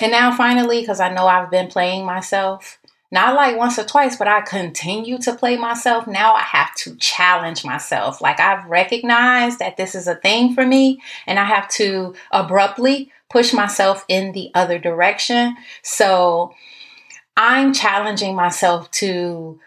and 0.00 0.12
now 0.12 0.36
finally, 0.36 0.80
because 0.80 1.00
I 1.00 1.12
know 1.12 1.26
I've 1.26 1.50
been 1.50 1.68
playing 1.68 2.04
myself, 2.06 2.78
not 3.10 3.34
like 3.34 3.56
once 3.56 3.78
or 3.78 3.84
twice, 3.84 4.16
but 4.16 4.28
I 4.28 4.42
continue 4.42 5.18
to 5.18 5.34
play 5.34 5.56
myself. 5.56 6.06
Now 6.06 6.34
I 6.34 6.42
have 6.42 6.74
to 6.76 6.94
challenge 6.96 7.64
myself. 7.64 8.20
Like 8.20 8.38
I've 8.38 8.66
recognized 8.66 9.60
that 9.60 9.76
this 9.76 9.94
is 9.94 10.06
a 10.06 10.14
thing 10.14 10.54
for 10.54 10.66
me, 10.66 11.00
and 11.26 11.38
I 11.38 11.44
have 11.44 11.68
to 11.70 12.14
abruptly 12.30 13.10
push 13.30 13.52
myself 13.52 14.04
in 14.08 14.32
the 14.32 14.50
other 14.54 14.78
direction. 14.78 15.56
So 15.82 16.54
I'm 17.36 17.72
challenging 17.72 18.34
myself 18.34 18.90
to 18.92 19.58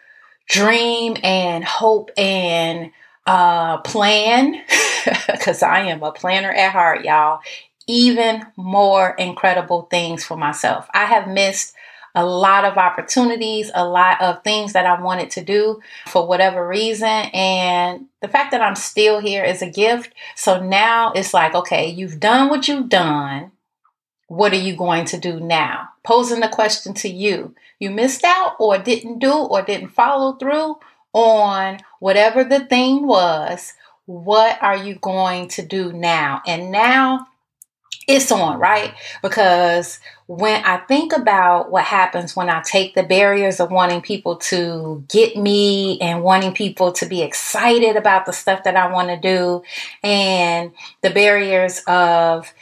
dream 0.47 1.15
and 1.23 1.63
hope 1.63 2.11
and 2.17 2.91
uh, 3.25 3.77
plan 3.79 4.61
because 5.27 5.63
I 5.63 5.81
am 5.81 6.03
a 6.03 6.11
planner 6.11 6.51
at 6.51 6.71
heart, 6.71 7.05
y'all. 7.05 7.39
Even 7.87 8.45
more 8.55 9.11
incredible 9.17 9.83
things 9.89 10.23
for 10.23 10.37
myself. 10.37 10.87
I 10.93 11.05
have 11.05 11.27
missed 11.27 11.73
a 12.15 12.25
lot 12.25 12.65
of 12.65 12.77
opportunities, 12.77 13.71
a 13.73 13.85
lot 13.87 14.21
of 14.21 14.43
things 14.43 14.73
that 14.73 14.85
I 14.85 15.01
wanted 15.01 15.31
to 15.31 15.43
do 15.43 15.81
for 16.07 16.27
whatever 16.27 16.67
reason. 16.67 17.07
And 17.07 18.07
the 18.21 18.27
fact 18.27 18.51
that 18.51 18.61
I'm 18.61 18.75
still 18.75 19.19
here 19.19 19.43
is 19.43 19.61
a 19.61 19.69
gift. 19.69 20.13
So 20.35 20.61
now 20.61 21.13
it's 21.13 21.33
like, 21.33 21.55
okay, 21.55 21.89
you've 21.89 22.19
done 22.19 22.49
what 22.49 22.67
you've 22.67 22.89
done. 22.89 23.51
what 24.31 24.53
are 24.53 24.55
you 24.55 24.75
going 24.77 25.03
to 25.03 25.17
do 25.19 25.41
now? 25.41 25.89
Posing 26.03 26.39
the 26.39 26.47
question 26.47 26.93
to 26.95 27.09
you. 27.09 27.53
You 27.79 27.89
missed 27.89 28.23
out 28.23 28.55
or 28.59 28.77
didn't 28.77 29.19
do 29.19 29.33
or 29.33 29.61
didn't 29.61 29.89
follow 29.89 30.33
through 30.33 30.77
on 31.11 31.79
whatever 31.99 32.45
the 32.45 32.61
thing 32.61 33.05
was. 33.05 33.73
What 34.05 34.57
are 34.61 34.77
you 34.77 34.95
going 34.95 35.49
to 35.49 35.65
do 35.65 35.91
now? 35.91 36.41
And 36.47 36.71
now 36.71 37.27
it's 38.11 38.31
on, 38.31 38.59
right? 38.59 38.93
Because 39.21 39.99
when 40.27 40.63
I 40.63 40.77
think 40.77 41.13
about 41.13 41.71
what 41.71 41.83
happens 41.83 42.35
when 42.35 42.49
I 42.49 42.61
take 42.61 42.95
the 42.95 43.03
barriers 43.03 43.59
of 43.59 43.71
wanting 43.71 44.01
people 44.01 44.37
to 44.37 45.03
get 45.09 45.35
me 45.35 45.99
and 45.99 46.23
wanting 46.23 46.53
people 46.53 46.91
to 46.93 47.05
be 47.05 47.21
excited 47.21 47.95
about 47.95 48.25
the 48.25 48.33
stuff 48.33 48.63
that 48.63 48.75
I 48.75 48.91
want 48.91 49.09
to 49.09 49.17
do, 49.17 49.63
and 50.03 50.71
the 51.01 51.09
barriers 51.09 51.81
of 51.87 52.53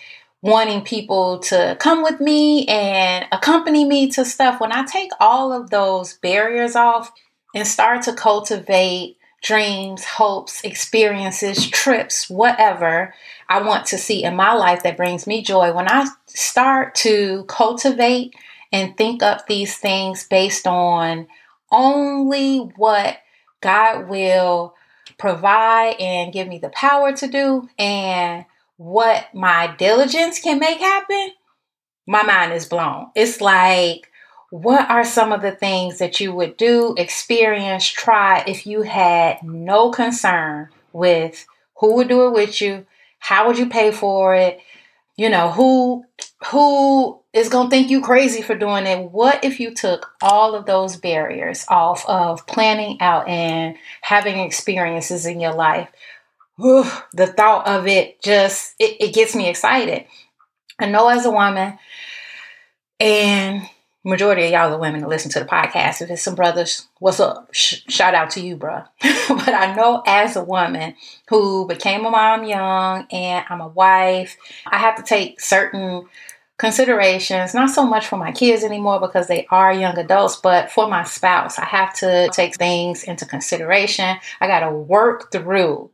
wanting 0.42 0.82
people 0.82 1.40
to 1.40 1.78
come 1.80 2.02
with 2.02 2.20
me 2.20 2.66
and 2.68 3.26
accompany 3.32 3.86
me 3.86 4.10
to 4.12 4.24
stuff, 4.24 4.60
when 4.62 4.72
I 4.72 4.86
take 4.86 5.12
all 5.20 5.52
of 5.52 5.70
those 5.70 6.14
barriers 6.18 6.76
off 6.76 7.12
and 7.54 7.68
start 7.68 8.04
to 8.04 8.14
cultivate 8.14 9.18
dreams, 9.42 10.04
hopes, 10.04 10.64
experiences, 10.64 11.70
trips, 11.70 12.30
whatever 12.30 13.14
I 13.48 13.62
want 13.62 13.88
to 13.88 13.98
see 13.98 14.24
in 14.24 14.36
my 14.36 14.54
life 14.54 14.84
that 14.84 14.98
brings 14.98 15.26
me 15.26 15.42
joy, 15.42 15.74
when 15.74 15.88
I 15.88 16.08
start 16.28 16.96
to 16.96 17.46
cultivate 17.48 18.36
and 18.72 18.96
think 18.96 19.24
up 19.24 19.48
these 19.48 19.78
things 19.78 20.28
based 20.28 20.68
on 20.68 21.28
only 21.72 22.60
what 22.60 23.18
God 23.62 24.10
will 24.10 24.76
provide 25.18 25.96
and 26.00 26.34
give 26.34 26.48
me 26.48 26.60
the 26.60 26.70
power 26.70 27.14
to 27.14 27.28
do 27.28 27.68
and 27.78 28.46
what 28.78 29.34
my 29.34 29.76
diligence 29.78 30.40
can 30.40 30.60
make 30.60 30.80
happen, 30.80 31.32
my 32.08 32.24
mind 32.24 32.54
is 32.54 32.66
blown. 32.66 33.08
It's 33.16 33.42
like, 33.42 34.10
what 34.52 34.90
are 34.90 35.04
some 35.04 35.32
of 35.32 35.42
the 35.42 35.52
things 35.52 36.00
that 36.00 36.20
you 36.20 36.34
would 36.34 36.58
do, 36.58 36.96
experience, 36.98 37.88
try 37.88 38.44
if 38.48 38.66
you 38.66 38.82
had 38.82 39.44
no 39.44 39.92
concern 39.92 40.70
with 40.92 41.46
who 41.78 41.96
would 41.96 42.08
do 42.08 42.28
it 42.28 42.34
with 42.34 42.62
you, 42.62 42.86
how 43.20 43.48
would 43.48 43.58
you 43.58 43.70
pay 43.70 43.92
for 43.92 44.34
it, 44.36 44.60
you 45.16 45.30
know, 45.30 45.52
who 45.52 46.06
who 46.48 47.20
is 47.34 47.50
going 47.50 47.68
to 47.68 47.70
think 47.70 47.90
you 47.90 48.02
crazy 48.02 48.42
for 48.42 48.56
doing 48.56 48.88
it? 48.88 49.12
What 49.12 49.44
if 49.44 49.60
you 49.60 49.76
took 49.76 50.12
all 50.22 50.56
of 50.56 50.66
those 50.66 50.96
barriers 50.96 51.66
off 51.68 52.06
of 52.08 52.48
planning 52.48 53.00
out 53.02 53.28
and 53.28 53.76
having 54.02 54.40
experiences 54.40 55.26
in 55.26 55.40
your 55.40 55.54
life? 55.54 55.90
whew, 56.60 56.86
the 57.14 57.28
thought 57.28 57.68
of 57.68 57.88
it 57.88 58.22
just 58.22 58.76
it, 58.80 58.98
it 59.00 59.14
gets 59.14 59.36
me 59.36 59.50
excited. 59.50 60.06
I 60.78 60.88
know 60.88 61.08
as 61.08 61.26
a 61.26 61.32
woman, 61.32 61.78
and 63.00 63.68
majority 64.04 64.46
of 64.46 64.52
y'all 64.52 64.74
are 64.74 64.80
women 64.80 65.02
that 65.02 65.10
listen 65.10 65.32
to 65.32 65.40
the 65.40 65.46
podcast. 65.46 66.02
If 66.02 66.10
it's 66.10 66.22
some 66.22 66.36
brothers, 66.36 66.88
what's 67.00 67.20
up? 67.20 67.50
Sh- 67.54 67.82
shout 67.88 68.16
out 68.16 68.30
to 68.32 68.42
you, 68.42 68.56
bro. 68.56 68.84
but 69.02 69.50
I 69.50 69.74
know 69.76 70.04
as 70.06 70.36
a 70.36 70.44
woman 70.44 70.96
who 71.28 71.68
became 71.68 72.06
a 72.06 72.10
mom 72.10 72.46
young 72.46 73.08
and 73.12 73.46
I'm 73.50 73.62
a 73.62 73.68
wife, 73.68 74.38
I 74.66 74.78
have 74.78 74.96
to 74.96 75.04
take 75.04 75.42
certain 75.42 76.06
considerations, 76.58 77.54
not 77.54 77.70
so 77.70 77.86
much 77.86 78.08
for 78.08 78.18
my 78.18 78.32
kids 78.32 78.64
anymore 78.64 79.00
because 79.00 79.28
they 79.28 79.48
are 79.50 79.74
young 79.74 79.98
adults, 79.98 80.36
but 80.36 80.70
for 80.70 80.88
my 80.88 81.04
spouse. 81.04 81.58
I 81.58 81.66
have 81.66 81.94
to 81.96 82.30
take 82.34 82.56
things 82.56 83.04
into 83.04 83.26
consideration. 83.26 84.18
I 84.42 84.48
got 84.48 84.62
to 84.62 84.72
work 84.72 85.32
through 85.32 85.90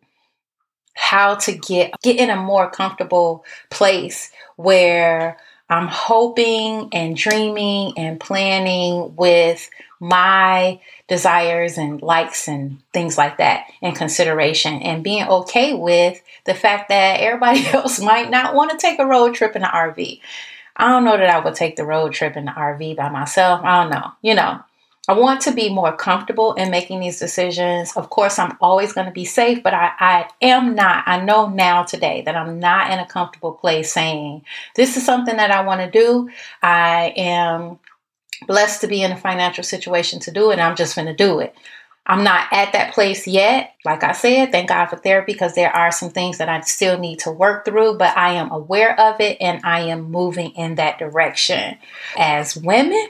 how 0.95 1.35
to 1.35 1.51
get 1.51 1.91
get 2.03 2.17
in 2.17 2.29
a 2.29 2.35
more 2.35 2.69
comfortable 2.69 3.45
place 3.69 4.31
where 4.55 5.37
I'm 5.69 5.87
hoping 5.87 6.89
and 6.91 7.15
dreaming 7.15 7.93
and 7.97 8.19
planning 8.19 9.15
with 9.15 9.69
my 9.99 10.79
desires 11.07 11.77
and 11.77 12.01
likes 12.01 12.47
and 12.47 12.79
things 12.93 13.17
like 13.17 13.37
that 13.37 13.65
in 13.81 13.93
consideration 13.93 14.81
and 14.81 15.03
being 15.03 15.27
okay 15.27 15.73
with 15.73 16.21
the 16.45 16.53
fact 16.53 16.89
that 16.89 17.19
everybody 17.19 17.65
else 17.73 17.99
might 17.99 18.29
not 18.29 18.53
want 18.53 18.71
to 18.71 18.77
take 18.77 18.99
a 18.99 19.05
road 19.05 19.33
trip 19.33 19.55
in 19.55 19.63
an 19.63 19.69
RV. 19.69 20.19
I 20.75 20.87
don't 20.89 21.05
know 21.05 21.17
that 21.17 21.29
I 21.29 21.39
would 21.39 21.55
take 21.55 21.77
the 21.77 21.85
road 21.85 22.13
trip 22.13 22.35
in 22.35 22.45
the 22.45 22.51
RV 22.51 22.97
by 22.97 23.09
myself. 23.09 23.61
I 23.63 23.81
don't 23.81 23.91
know. 23.91 24.11
You 24.21 24.35
know, 24.35 24.59
I 25.07 25.13
want 25.13 25.41
to 25.41 25.51
be 25.51 25.69
more 25.69 25.95
comfortable 25.95 26.53
in 26.53 26.71
making 26.71 26.99
these 26.99 27.19
decisions. 27.19 27.95
Of 27.95 28.09
course, 28.09 28.39
I'm 28.39 28.57
always 28.59 28.91
going 28.93 29.05
to 29.05 29.13
be 29.13 29.25
safe, 29.25 29.61
but 29.61 29.73
I, 29.73 29.91
I 29.99 30.29
am 30.41 30.73
not. 30.73 31.03
I 31.05 31.21
know 31.21 31.47
now 31.47 31.83
today 31.83 32.23
that 32.25 32.35
I'm 32.35 32.59
not 32.59 32.91
in 32.91 32.97
a 32.97 33.05
comfortable 33.05 33.51
place 33.51 33.91
saying, 33.91 34.43
This 34.75 34.97
is 34.97 35.05
something 35.05 35.37
that 35.37 35.51
I 35.51 35.61
want 35.61 35.81
to 35.81 35.91
do. 35.91 36.29
I 36.63 37.13
am 37.17 37.79
blessed 38.47 38.81
to 38.81 38.87
be 38.87 39.03
in 39.03 39.11
a 39.11 39.17
financial 39.17 39.63
situation 39.63 40.19
to 40.21 40.31
do 40.31 40.51
it. 40.51 40.59
I'm 40.59 40.75
just 40.75 40.95
going 40.95 41.07
to 41.07 41.15
do 41.15 41.39
it. 41.39 41.55
I'm 42.07 42.23
not 42.23 42.47
at 42.51 42.73
that 42.73 42.93
place 42.93 43.25
yet. 43.25 43.73
Like 43.83 44.03
I 44.03 44.11
said, 44.11 44.51
thank 44.51 44.69
God 44.69 44.87
for 44.87 44.97
therapy 44.97 45.33
because 45.33 45.55
there 45.55 45.75
are 45.75 45.91
some 45.91 46.11
things 46.11 46.37
that 46.37 46.49
I 46.49 46.61
still 46.61 46.99
need 46.99 47.19
to 47.19 47.31
work 47.31 47.65
through, 47.65 47.97
but 47.97 48.15
I 48.15 48.33
am 48.33 48.51
aware 48.51 48.99
of 48.99 49.19
it 49.19 49.37
and 49.41 49.59
I 49.63 49.81
am 49.81 50.11
moving 50.11 50.51
in 50.51 50.75
that 50.75 50.99
direction. 50.99 51.79
As 52.15 52.55
women, 52.55 53.07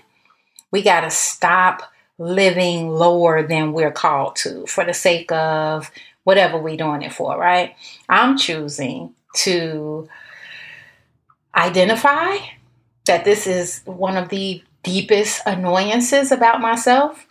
we 0.75 0.81
got 0.81 1.01
to 1.01 1.09
stop 1.09 1.83
living 2.17 2.89
lower 2.89 3.41
than 3.41 3.71
we're 3.71 3.93
called 3.93 4.35
to 4.35 4.65
for 4.65 4.83
the 4.83 4.93
sake 4.93 5.31
of 5.31 5.89
whatever 6.25 6.57
we're 6.57 6.75
doing 6.75 7.01
it 7.01 7.13
for, 7.13 7.37
right? 7.39 7.77
I'm 8.09 8.37
choosing 8.37 9.15
to 9.35 10.09
identify 11.55 12.35
that 13.05 13.23
this 13.23 13.47
is 13.47 13.83
one 13.85 14.17
of 14.17 14.27
the 14.27 14.61
deepest 14.83 15.43
annoyances 15.45 16.33
about 16.33 16.59
myself. 16.59 17.25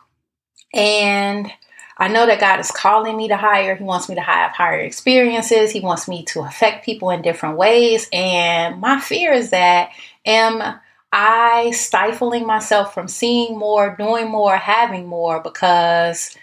And 0.72 1.52
I 1.98 2.09
know 2.09 2.24
that 2.24 2.40
God 2.40 2.61
is 2.61 2.70
calling 2.70 3.14
me 3.14 3.28
to 3.28 3.37
higher. 3.37 3.74
He 3.76 3.85
wants 3.85 4.09
me 4.09 4.14
to 4.14 4.22
have 4.22 4.52
higher 4.52 4.80
experiences. 4.80 5.70
He 5.70 5.80
wants 5.80 6.09
me 6.09 6.24
to 6.28 6.40
affect 6.40 6.87
people 6.87 7.11
in 7.11 7.20
different 7.20 7.59
ways. 7.59 8.09
And 8.11 8.80
my 8.80 9.00
fear 9.00 9.35
is 9.35 9.50
that 9.50 9.90
am 10.24 10.80
I 11.16 11.70
stifling 11.70 12.44
myself 12.44 12.92
from 12.92 13.07
seeing 13.07 13.57
more, 13.57 13.94
doing 13.96 14.29
more, 14.29 14.57
having 14.57 15.07
more 15.07 15.40
because, 15.40 16.37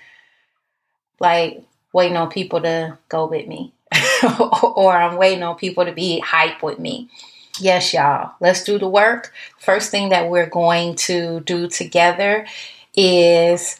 like, 1.20 1.62
waiting 1.92 2.16
on 2.16 2.30
people 2.30 2.62
to 2.62 2.98
go 3.10 3.28
with 3.28 3.48
me, 3.48 3.74
or 4.78 4.94
I'm 4.94 5.18
waiting 5.18 5.44
on 5.44 5.58
people 5.58 5.84
to 5.84 5.92
be 5.92 6.20
hype 6.20 6.64
with 6.64 6.80
me. 6.80 7.10
Yes, 7.60 7.94
y'all, 7.94 8.32
let's 8.40 8.64
do 8.64 8.80
the 8.80 8.88
work. 8.88 9.34
First 9.60 9.92
thing 9.92 10.08
that 10.08 10.30
we're 10.30 10.50
going 10.50 10.96
to 10.96 11.42
do 11.42 11.68
together 11.68 12.48
is 12.96 13.78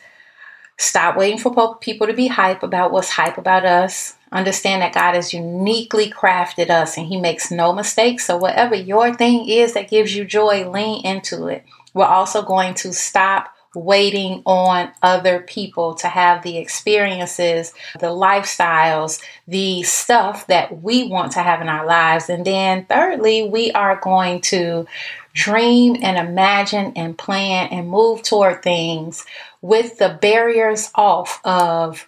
stop 0.78 1.16
waiting 1.16 1.40
for 1.40 1.78
people 1.78 2.08
to 2.08 2.14
be 2.14 2.28
hype 2.28 2.64
about 2.64 2.92
what's 2.92 3.12
hype 3.12 3.38
about 3.38 3.64
us 3.64 4.16
Understand 4.32 4.82
that 4.82 4.94
God 4.94 5.16
has 5.16 5.34
uniquely 5.34 6.10
crafted 6.10 6.70
us 6.70 6.98
and 6.98 7.08
He 7.08 7.20
makes 7.20 7.52
no 7.52 7.74
mistakes. 7.74 8.26
So, 8.26 8.38
whatever 8.38 8.76
your 8.76 9.14
thing 9.14 9.48
is 9.50 9.74
that 9.74 9.90
gives 9.90 10.16
you 10.16 10.24
joy, 10.24 10.70
lean 10.70 11.06
into 11.06 11.48
it. 11.48 11.66
We're 11.94 12.06
also 12.06 12.42
going 12.42 12.76
to 12.76 12.94
stop 12.94 13.54
waiting 13.74 14.42
on 14.46 14.92
other 15.02 15.40
people 15.40 15.96
to 15.96 16.08
have 16.08 16.44
the 16.44 16.58
experiences, 16.58 17.74
the 18.00 18.08
lifestyles, 18.08 19.22
the 19.48 19.84
stuff 19.84 20.48
that 20.48 20.82
we 20.82 21.08
want 21.08 21.32
to 21.34 21.40
have 21.40 21.62
in 21.62 21.70
our 21.70 21.86
lives. 21.86 22.30
And 22.30 22.46
then, 22.46 22.86
thirdly, 22.86 23.48
we 23.48 23.72
are 23.72 24.00
going 24.02 24.42
to 24.42 24.86
dream 25.34 25.98
and 26.02 26.18
imagine 26.18 26.94
and 26.96 27.18
plan 27.18 27.70
and 27.72 27.90
move 27.90 28.24
toward 28.24 28.64
things 28.64 29.26
with 29.62 29.98
the 29.98 30.18
barriers 30.22 30.92
off 30.96 31.40
of 31.46 32.08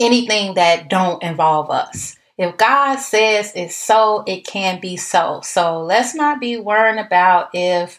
anything 0.00 0.54
that 0.54 0.88
don't 0.88 1.22
involve 1.22 1.70
us. 1.70 2.16
If 2.36 2.56
God 2.56 2.96
says 2.96 3.52
it's 3.54 3.76
so, 3.76 4.24
it 4.26 4.44
can 4.44 4.80
be 4.80 4.96
so. 4.96 5.40
So 5.44 5.82
let's 5.82 6.14
not 6.14 6.40
be 6.40 6.56
worrying 6.56 6.98
about 6.98 7.50
if 7.52 7.98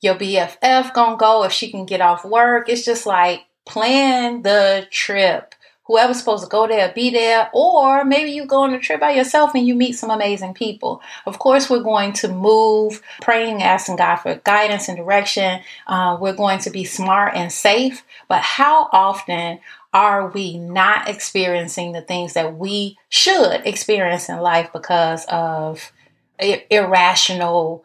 your 0.00 0.14
BFF 0.14 0.92
gonna 0.92 1.16
go, 1.16 1.44
if 1.44 1.52
she 1.52 1.70
can 1.70 1.84
get 1.84 2.00
off 2.00 2.24
work. 2.24 2.68
It's 2.68 2.84
just 2.84 3.06
like 3.06 3.42
plan 3.64 4.42
the 4.42 4.86
trip. 4.90 5.54
Whoever's 5.86 6.18
supposed 6.18 6.42
to 6.42 6.50
go 6.50 6.66
there, 6.66 6.92
be 6.92 7.10
there, 7.10 7.48
or 7.54 8.04
maybe 8.04 8.32
you 8.32 8.44
go 8.44 8.62
on 8.62 8.74
a 8.74 8.80
trip 8.80 8.98
by 8.98 9.12
yourself 9.12 9.54
and 9.54 9.64
you 9.64 9.74
meet 9.76 9.92
some 9.92 10.10
amazing 10.10 10.54
people. 10.54 11.00
Of 11.26 11.38
course, 11.38 11.70
we're 11.70 11.82
going 11.84 12.12
to 12.14 12.28
move, 12.28 13.02
praying, 13.22 13.62
asking 13.62 13.96
God 13.96 14.16
for 14.16 14.34
guidance 14.42 14.88
and 14.88 14.96
direction. 14.96 15.60
Uh, 15.86 16.18
we're 16.20 16.34
going 16.34 16.58
to 16.60 16.70
be 16.70 16.84
smart 16.84 17.34
and 17.36 17.52
safe. 17.52 18.02
But 18.26 18.42
how 18.42 18.88
often 18.90 19.60
are 19.96 20.28
we 20.28 20.58
not 20.58 21.08
experiencing 21.08 21.92
the 21.92 22.02
things 22.02 22.34
that 22.34 22.58
we 22.58 22.98
should 23.08 23.62
experience 23.64 24.28
in 24.28 24.38
life 24.40 24.68
because 24.70 25.24
of 25.24 25.90
irrational 26.38 27.82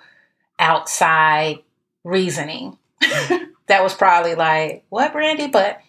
outside 0.60 1.60
reasoning? 2.04 2.78
that 3.00 3.82
was 3.82 3.94
probably 3.94 4.36
like, 4.36 4.84
what, 4.90 5.14
Brandy? 5.14 5.48
But 5.48 5.80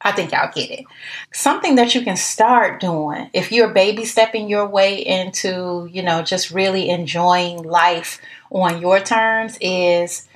I 0.00 0.12
think 0.12 0.30
y'all 0.30 0.52
get 0.54 0.70
it. 0.70 0.84
Something 1.32 1.74
that 1.74 1.92
you 1.96 2.02
can 2.02 2.16
start 2.16 2.80
doing 2.80 3.28
if 3.32 3.50
you're 3.50 3.74
baby 3.74 4.04
stepping 4.04 4.48
your 4.48 4.68
way 4.68 5.04
into, 5.04 5.88
you 5.90 6.04
know, 6.04 6.22
just 6.22 6.52
really 6.52 6.88
enjoying 6.88 7.64
life 7.64 8.20
on 8.52 8.80
your 8.80 9.00
terms 9.00 9.58
is 9.60 10.28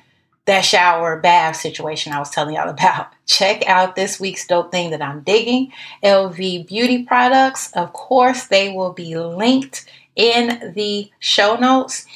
that 0.46 0.62
shower 0.62 1.18
bath 1.18 1.56
situation 1.56 2.12
I 2.12 2.18
was 2.18 2.30
telling 2.30 2.54
y'all 2.54 2.68
about. 2.70 3.08
Check 3.26 3.66
out 3.66 3.96
this 3.96 4.18
week's 4.18 4.46
dope 4.46 4.72
thing 4.72 4.90
that 4.90 5.02
I'm 5.02 5.20
digging 5.20 5.72
Elle 6.02 6.30
Vie 6.30 6.64
Beauty 6.66 7.04
products. 7.04 7.70
Of 7.72 7.92
course, 7.92 8.46
they 8.46 8.72
will 8.72 8.92
be 8.92 9.16
linked 9.16 9.86
in 10.14 10.72
the 10.74 11.10
show 11.18 11.56
notes. 11.56 12.06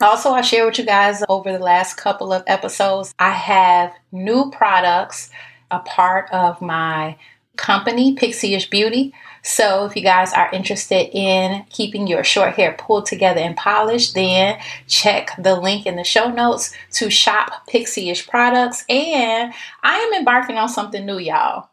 Also, 0.00 0.30
I 0.32 0.42
share 0.42 0.66
with 0.66 0.78
you 0.78 0.84
guys 0.84 1.22
over 1.28 1.52
the 1.52 1.58
last 1.58 1.94
couple 1.94 2.32
of 2.32 2.42
episodes, 2.46 3.14
I 3.18 3.30
have 3.30 3.92
new 4.12 4.50
products, 4.50 5.30
a 5.70 5.78
part 5.78 6.30
of 6.30 6.60
my 6.60 7.16
company, 7.56 8.14
Pixie-ish 8.14 8.70
Beauty. 8.70 9.14
So, 9.44 9.84
if 9.84 9.94
you 9.94 10.02
guys 10.02 10.32
are 10.32 10.50
interested 10.52 11.14
in 11.14 11.66
keeping 11.68 12.06
your 12.06 12.24
short 12.24 12.54
hair 12.54 12.74
pulled 12.78 13.04
together 13.04 13.40
and 13.40 13.54
polished, 13.54 14.14
then 14.14 14.58
check 14.88 15.32
the 15.38 15.54
link 15.60 15.84
in 15.84 15.96
the 15.96 16.04
show 16.04 16.30
notes 16.30 16.74
to 16.92 17.10
shop 17.10 17.66
Pixie-ish 17.68 18.26
products. 18.26 18.86
And 18.88 19.52
I 19.82 19.98
am 19.98 20.14
embarking 20.14 20.56
on 20.56 20.70
something 20.70 21.04
new, 21.04 21.18
y'all 21.18 21.68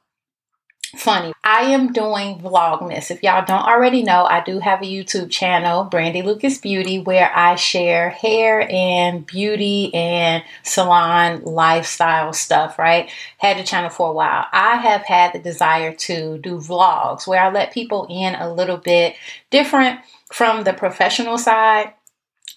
funny. 0.95 1.33
I 1.43 1.61
am 1.71 1.93
doing 1.93 2.39
Vlogmas. 2.39 3.11
If 3.11 3.23
y'all 3.23 3.45
don't 3.45 3.65
already 3.65 4.03
know, 4.03 4.25
I 4.25 4.43
do 4.43 4.59
have 4.59 4.81
a 4.81 4.85
YouTube 4.85 5.29
channel, 5.29 5.85
Brandy 5.85 6.21
Lucas 6.21 6.57
Beauty, 6.57 6.99
where 6.99 7.31
I 7.35 7.55
share 7.55 8.09
hair 8.09 8.67
and 8.69 9.25
beauty 9.25 9.93
and 9.93 10.43
salon 10.63 11.43
lifestyle 11.43 12.33
stuff, 12.33 12.77
right? 12.77 13.09
Had 13.37 13.57
the 13.57 13.63
channel 13.63 13.89
for 13.89 14.09
a 14.09 14.13
while. 14.13 14.45
I 14.51 14.77
have 14.77 15.03
had 15.03 15.33
the 15.33 15.39
desire 15.39 15.93
to 15.93 16.37
do 16.37 16.57
vlogs 16.57 17.27
where 17.27 17.41
I 17.41 17.51
let 17.51 17.73
people 17.73 18.07
in 18.09 18.35
a 18.35 18.53
little 18.53 18.77
bit 18.77 19.15
different 19.49 19.99
from 20.31 20.63
the 20.63 20.73
professional 20.73 21.37
side 21.37 21.93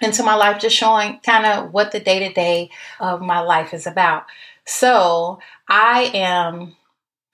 into 0.00 0.22
my 0.22 0.34
life, 0.34 0.60
just 0.60 0.76
showing 0.76 1.20
kind 1.20 1.46
of 1.46 1.72
what 1.72 1.92
the 1.92 2.00
day 2.00 2.20
to 2.20 2.32
day 2.32 2.70
of 3.00 3.20
my 3.20 3.40
life 3.40 3.72
is 3.72 3.86
about. 3.86 4.24
So 4.66 5.38
I 5.68 6.10
am 6.14 6.76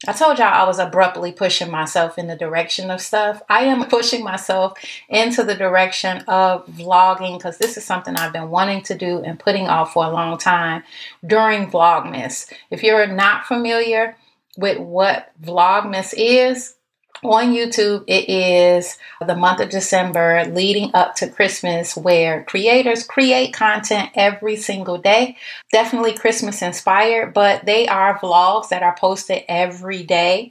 I 0.09 0.13
told 0.13 0.39
y'all 0.39 0.47
I 0.47 0.67
was 0.67 0.79
abruptly 0.79 1.31
pushing 1.31 1.71
myself 1.71 2.17
in 2.17 2.27
the 2.27 2.37
direction 2.37 2.91
of 2.91 3.03
stuff. 3.03 3.43
I 3.51 3.65
am 3.65 3.85
pushing 3.89 4.25
myself 4.25 4.79
into 5.11 5.45
the 5.45 5.55
direction 5.55 6.25
of 6.27 6.67
vlogging 6.69 7.37
because 7.37 7.59
this 7.59 7.77
is 7.77 7.85
something 7.85 8.17
I've 8.17 8.33
been 8.33 8.49
wanting 8.49 8.83
to 8.85 8.97
do 8.97 9.19
and 9.23 9.39
putting 9.39 9.69
off 9.69 9.93
for 9.93 10.07
a 10.07 10.11
long 10.11 10.39
time 10.39 10.85
during 11.27 11.71
Vlogmas. 11.71 12.51
If 12.71 12.83
you're 12.83 13.07
not 13.07 13.45
familiar 13.45 14.17
with 14.57 14.79
what 14.79 15.33
Vlogmas 15.43 16.15
is, 16.17 16.75
on 17.23 17.53
YouTube, 17.53 18.05
it 18.07 18.29
is 18.29 18.97
the 19.25 19.37
month 19.37 19.61
of 19.61 19.69
December 19.69 20.45
leading 20.47 20.91
up 20.95 21.15
to 21.17 21.29
Christmas 21.29 21.97
where 21.97 22.45
creators 22.45 23.05
create 23.05 23.53
content 23.53 24.11
every 24.15 24.57
single 24.57 24.99
day. 24.99 25.37
Definitely 25.71 26.15
Christmas 26.15 26.63
inspired, 26.63 27.35
but 27.35 27.65
they 27.67 27.87
are 27.89 28.19
vlogs 28.19 28.71
that 28.71 28.83
are 28.83 28.97
posted 28.97 29.45
every 29.49 30.03
day. 30.03 30.51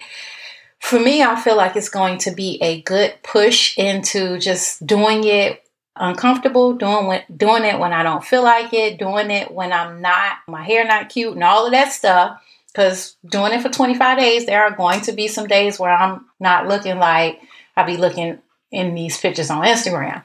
For 0.80 1.00
me, 1.00 1.24
I 1.24 1.40
feel 1.42 1.58
like 1.58 1.76
it's 1.76 1.90
going 1.90 2.20
to 2.20 2.32
be 2.32 2.60
a 2.62 2.82
good 2.82 3.16
push 3.24 3.78
into 3.78 4.40
just 4.40 4.86
doing 4.86 5.24
it 5.24 5.64
uncomfortable, 5.96 6.74
doing 6.74 7.22
doing 7.36 7.66
it 7.66 7.80
when 7.80 7.94
I 7.94 8.04
don't 8.04 8.24
feel 8.24 8.44
like 8.44 8.74
it, 8.74 9.00
doing 9.00 9.32
it 9.32 9.52
when 9.52 9.74
I'm 9.74 10.02
not 10.02 10.38
my 10.48 10.64
hair 10.64 10.86
not 10.86 11.10
cute 11.10 11.34
and 11.34 11.44
all 11.44 11.66
of 11.66 11.72
that 11.72 11.92
stuff 11.92 12.40
because 12.74 13.18
doing 13.26 13.54
it 13.54 13.62
for 13.62 13.70
25 13.70 14.18
days, 14.18 14.46
there 14.46 14.64
are 14.64 14.76
going 14.76 15.02
to 15.02 15.12
be 15.12 15.28
some 15.28 15.48
days 15.48 15.80
where 15.80 15.92
I'm 15.92 16.26
not 16.40 16.68
looking 16.68 16.98
like 16.98 17.42
I 17.76 17.84
be 17.84 17.98
looking 17.98 18.40
in 18.72 18.94
these 18.94 19.18
pictures 19.18 19.50
on 19.50 19.66
Instagram. 19.66 20.24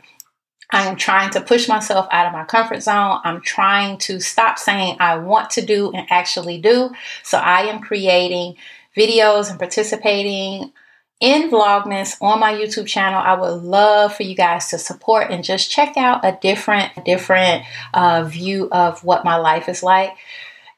I 0.70 0.88
am 0.88 0.96
trying 0.96 1.30
to 1.30 1.40
push 1.40 1.68
myself 1.68 2.06
out 2.10 2.26
of 2.26 2.32
my 2.32 2.44
comfort 2.44 2.82
zone. 2.82 3.20
I'm 3.22 3.40
trying 3.40 3.98
to 3.98 4.20
stop 4.20 4.58
saying 4.58 4.96
I 4.98 5.16
want 5.18 5.50
to 5.50 5.64
do 5.64 5.92
and 5.92 6.06
actually 6.10 6.60
do. 6.60 6.90
So 7.22 7.38
I 7.38 7.62
am 7.62 7.80
creating 7.80 8.56
videos 8.96 9.50
and 9.50 9.58
participating 9.58 10.72
in 11.20 11.50
Vlogmas 11.50 12.16
on 12.20 12.40
my 12.40 12.52
YouTube 12.52 12.86
channel. 12.86 13.20
I 13.20 13.34
would 13.34 13.62
love 13.62 14.14
for 14.16 14.24
you 14.24 14.34
guys 14.34 14.68
to 14.68 14.78
support 14.78 15.30
and 15.30 15.44
just 15.44 15.70
check 15.70 15.96
out 15.96 16.24
a 16.24 16.36
different, 16.42 17.04
different 17.04 17.64
uh, 17.94 18.24
view 18.24 18.68
of 18.72 19.04
what 19.04 19.24
my 19.24 19.36
life 19.36 19.68
is 19.68 19.82
like 19.82 20.16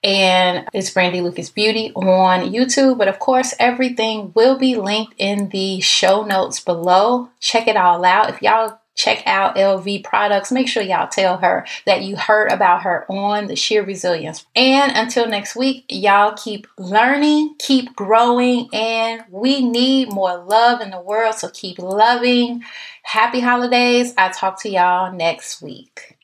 and 0.06 0.68
it's 0.72 0.90
Brandy 0.90 1.20
Lucas 1.20 1.50
Beauty 1.50 1.92
on 1.96 2.52
YouTube. 2.52 2.96
But 2.96 3.08
of 3.08 3.18
course, 3.18 3.54
everything 3.58 4.30
will 4.34 4.56
be 4.56 4.76
linked 4.76 5.14
in 5.18 5.48
the 5.48 5.80
show 5.80 6.24
notes 6.24 6.60
below. 6.60 7.28
Check 7.40 7.66
it 7.66 7.76
all 7.76 8.04
out. 8.04 8.30
If 8.30 8.40
y'all 8.40 8.78
check 8.94 9.24
out 9.26 9.58
Elle 9.58 9.78
Vie 9.78 10.00
products, 10.02 10.52
make 10.52 10.68
sure 10.68 10.82
y'all 10.82 11.08
tell 11.08 11.38
her 11.38 11.66
that 11.86 12.04
you 12.04 12.16
heard 12.16 12.52
about 12.52 12.82
her 12.82 13.04
on 13.10 13.48
the 13.48 13.56
Sheer 13.56 13.84
Resilience. 13.84 14.46
And 14.54 14.92
until 14.96 15.28
next 15.28 15.56
week, 15.56 15.84
y'all 15.88 16.36
keep 16.36 16.68
learning, 16.78 17.56
keep 17.58 17.96
growing, 17.96 18.68
and 18.72 19.24
we 19.28 19.68
need 19.68 20.12
more 20.12 20.38
love 20.38 20.80
in 20.80 20.90
the 20.90 21.00
world. 21.00 21.34
So 21.34 21.50
keep 21.50 21.80
loving. 21.80 22.62
Happy 23.02 23.40
holidays. 23.40 24.14
I'll 24.16 24.30
talk 24.32 24.62
to 24.62 24.70
y'all 24.70 25.12
next 25.12 25.60
week. 25.60 26.15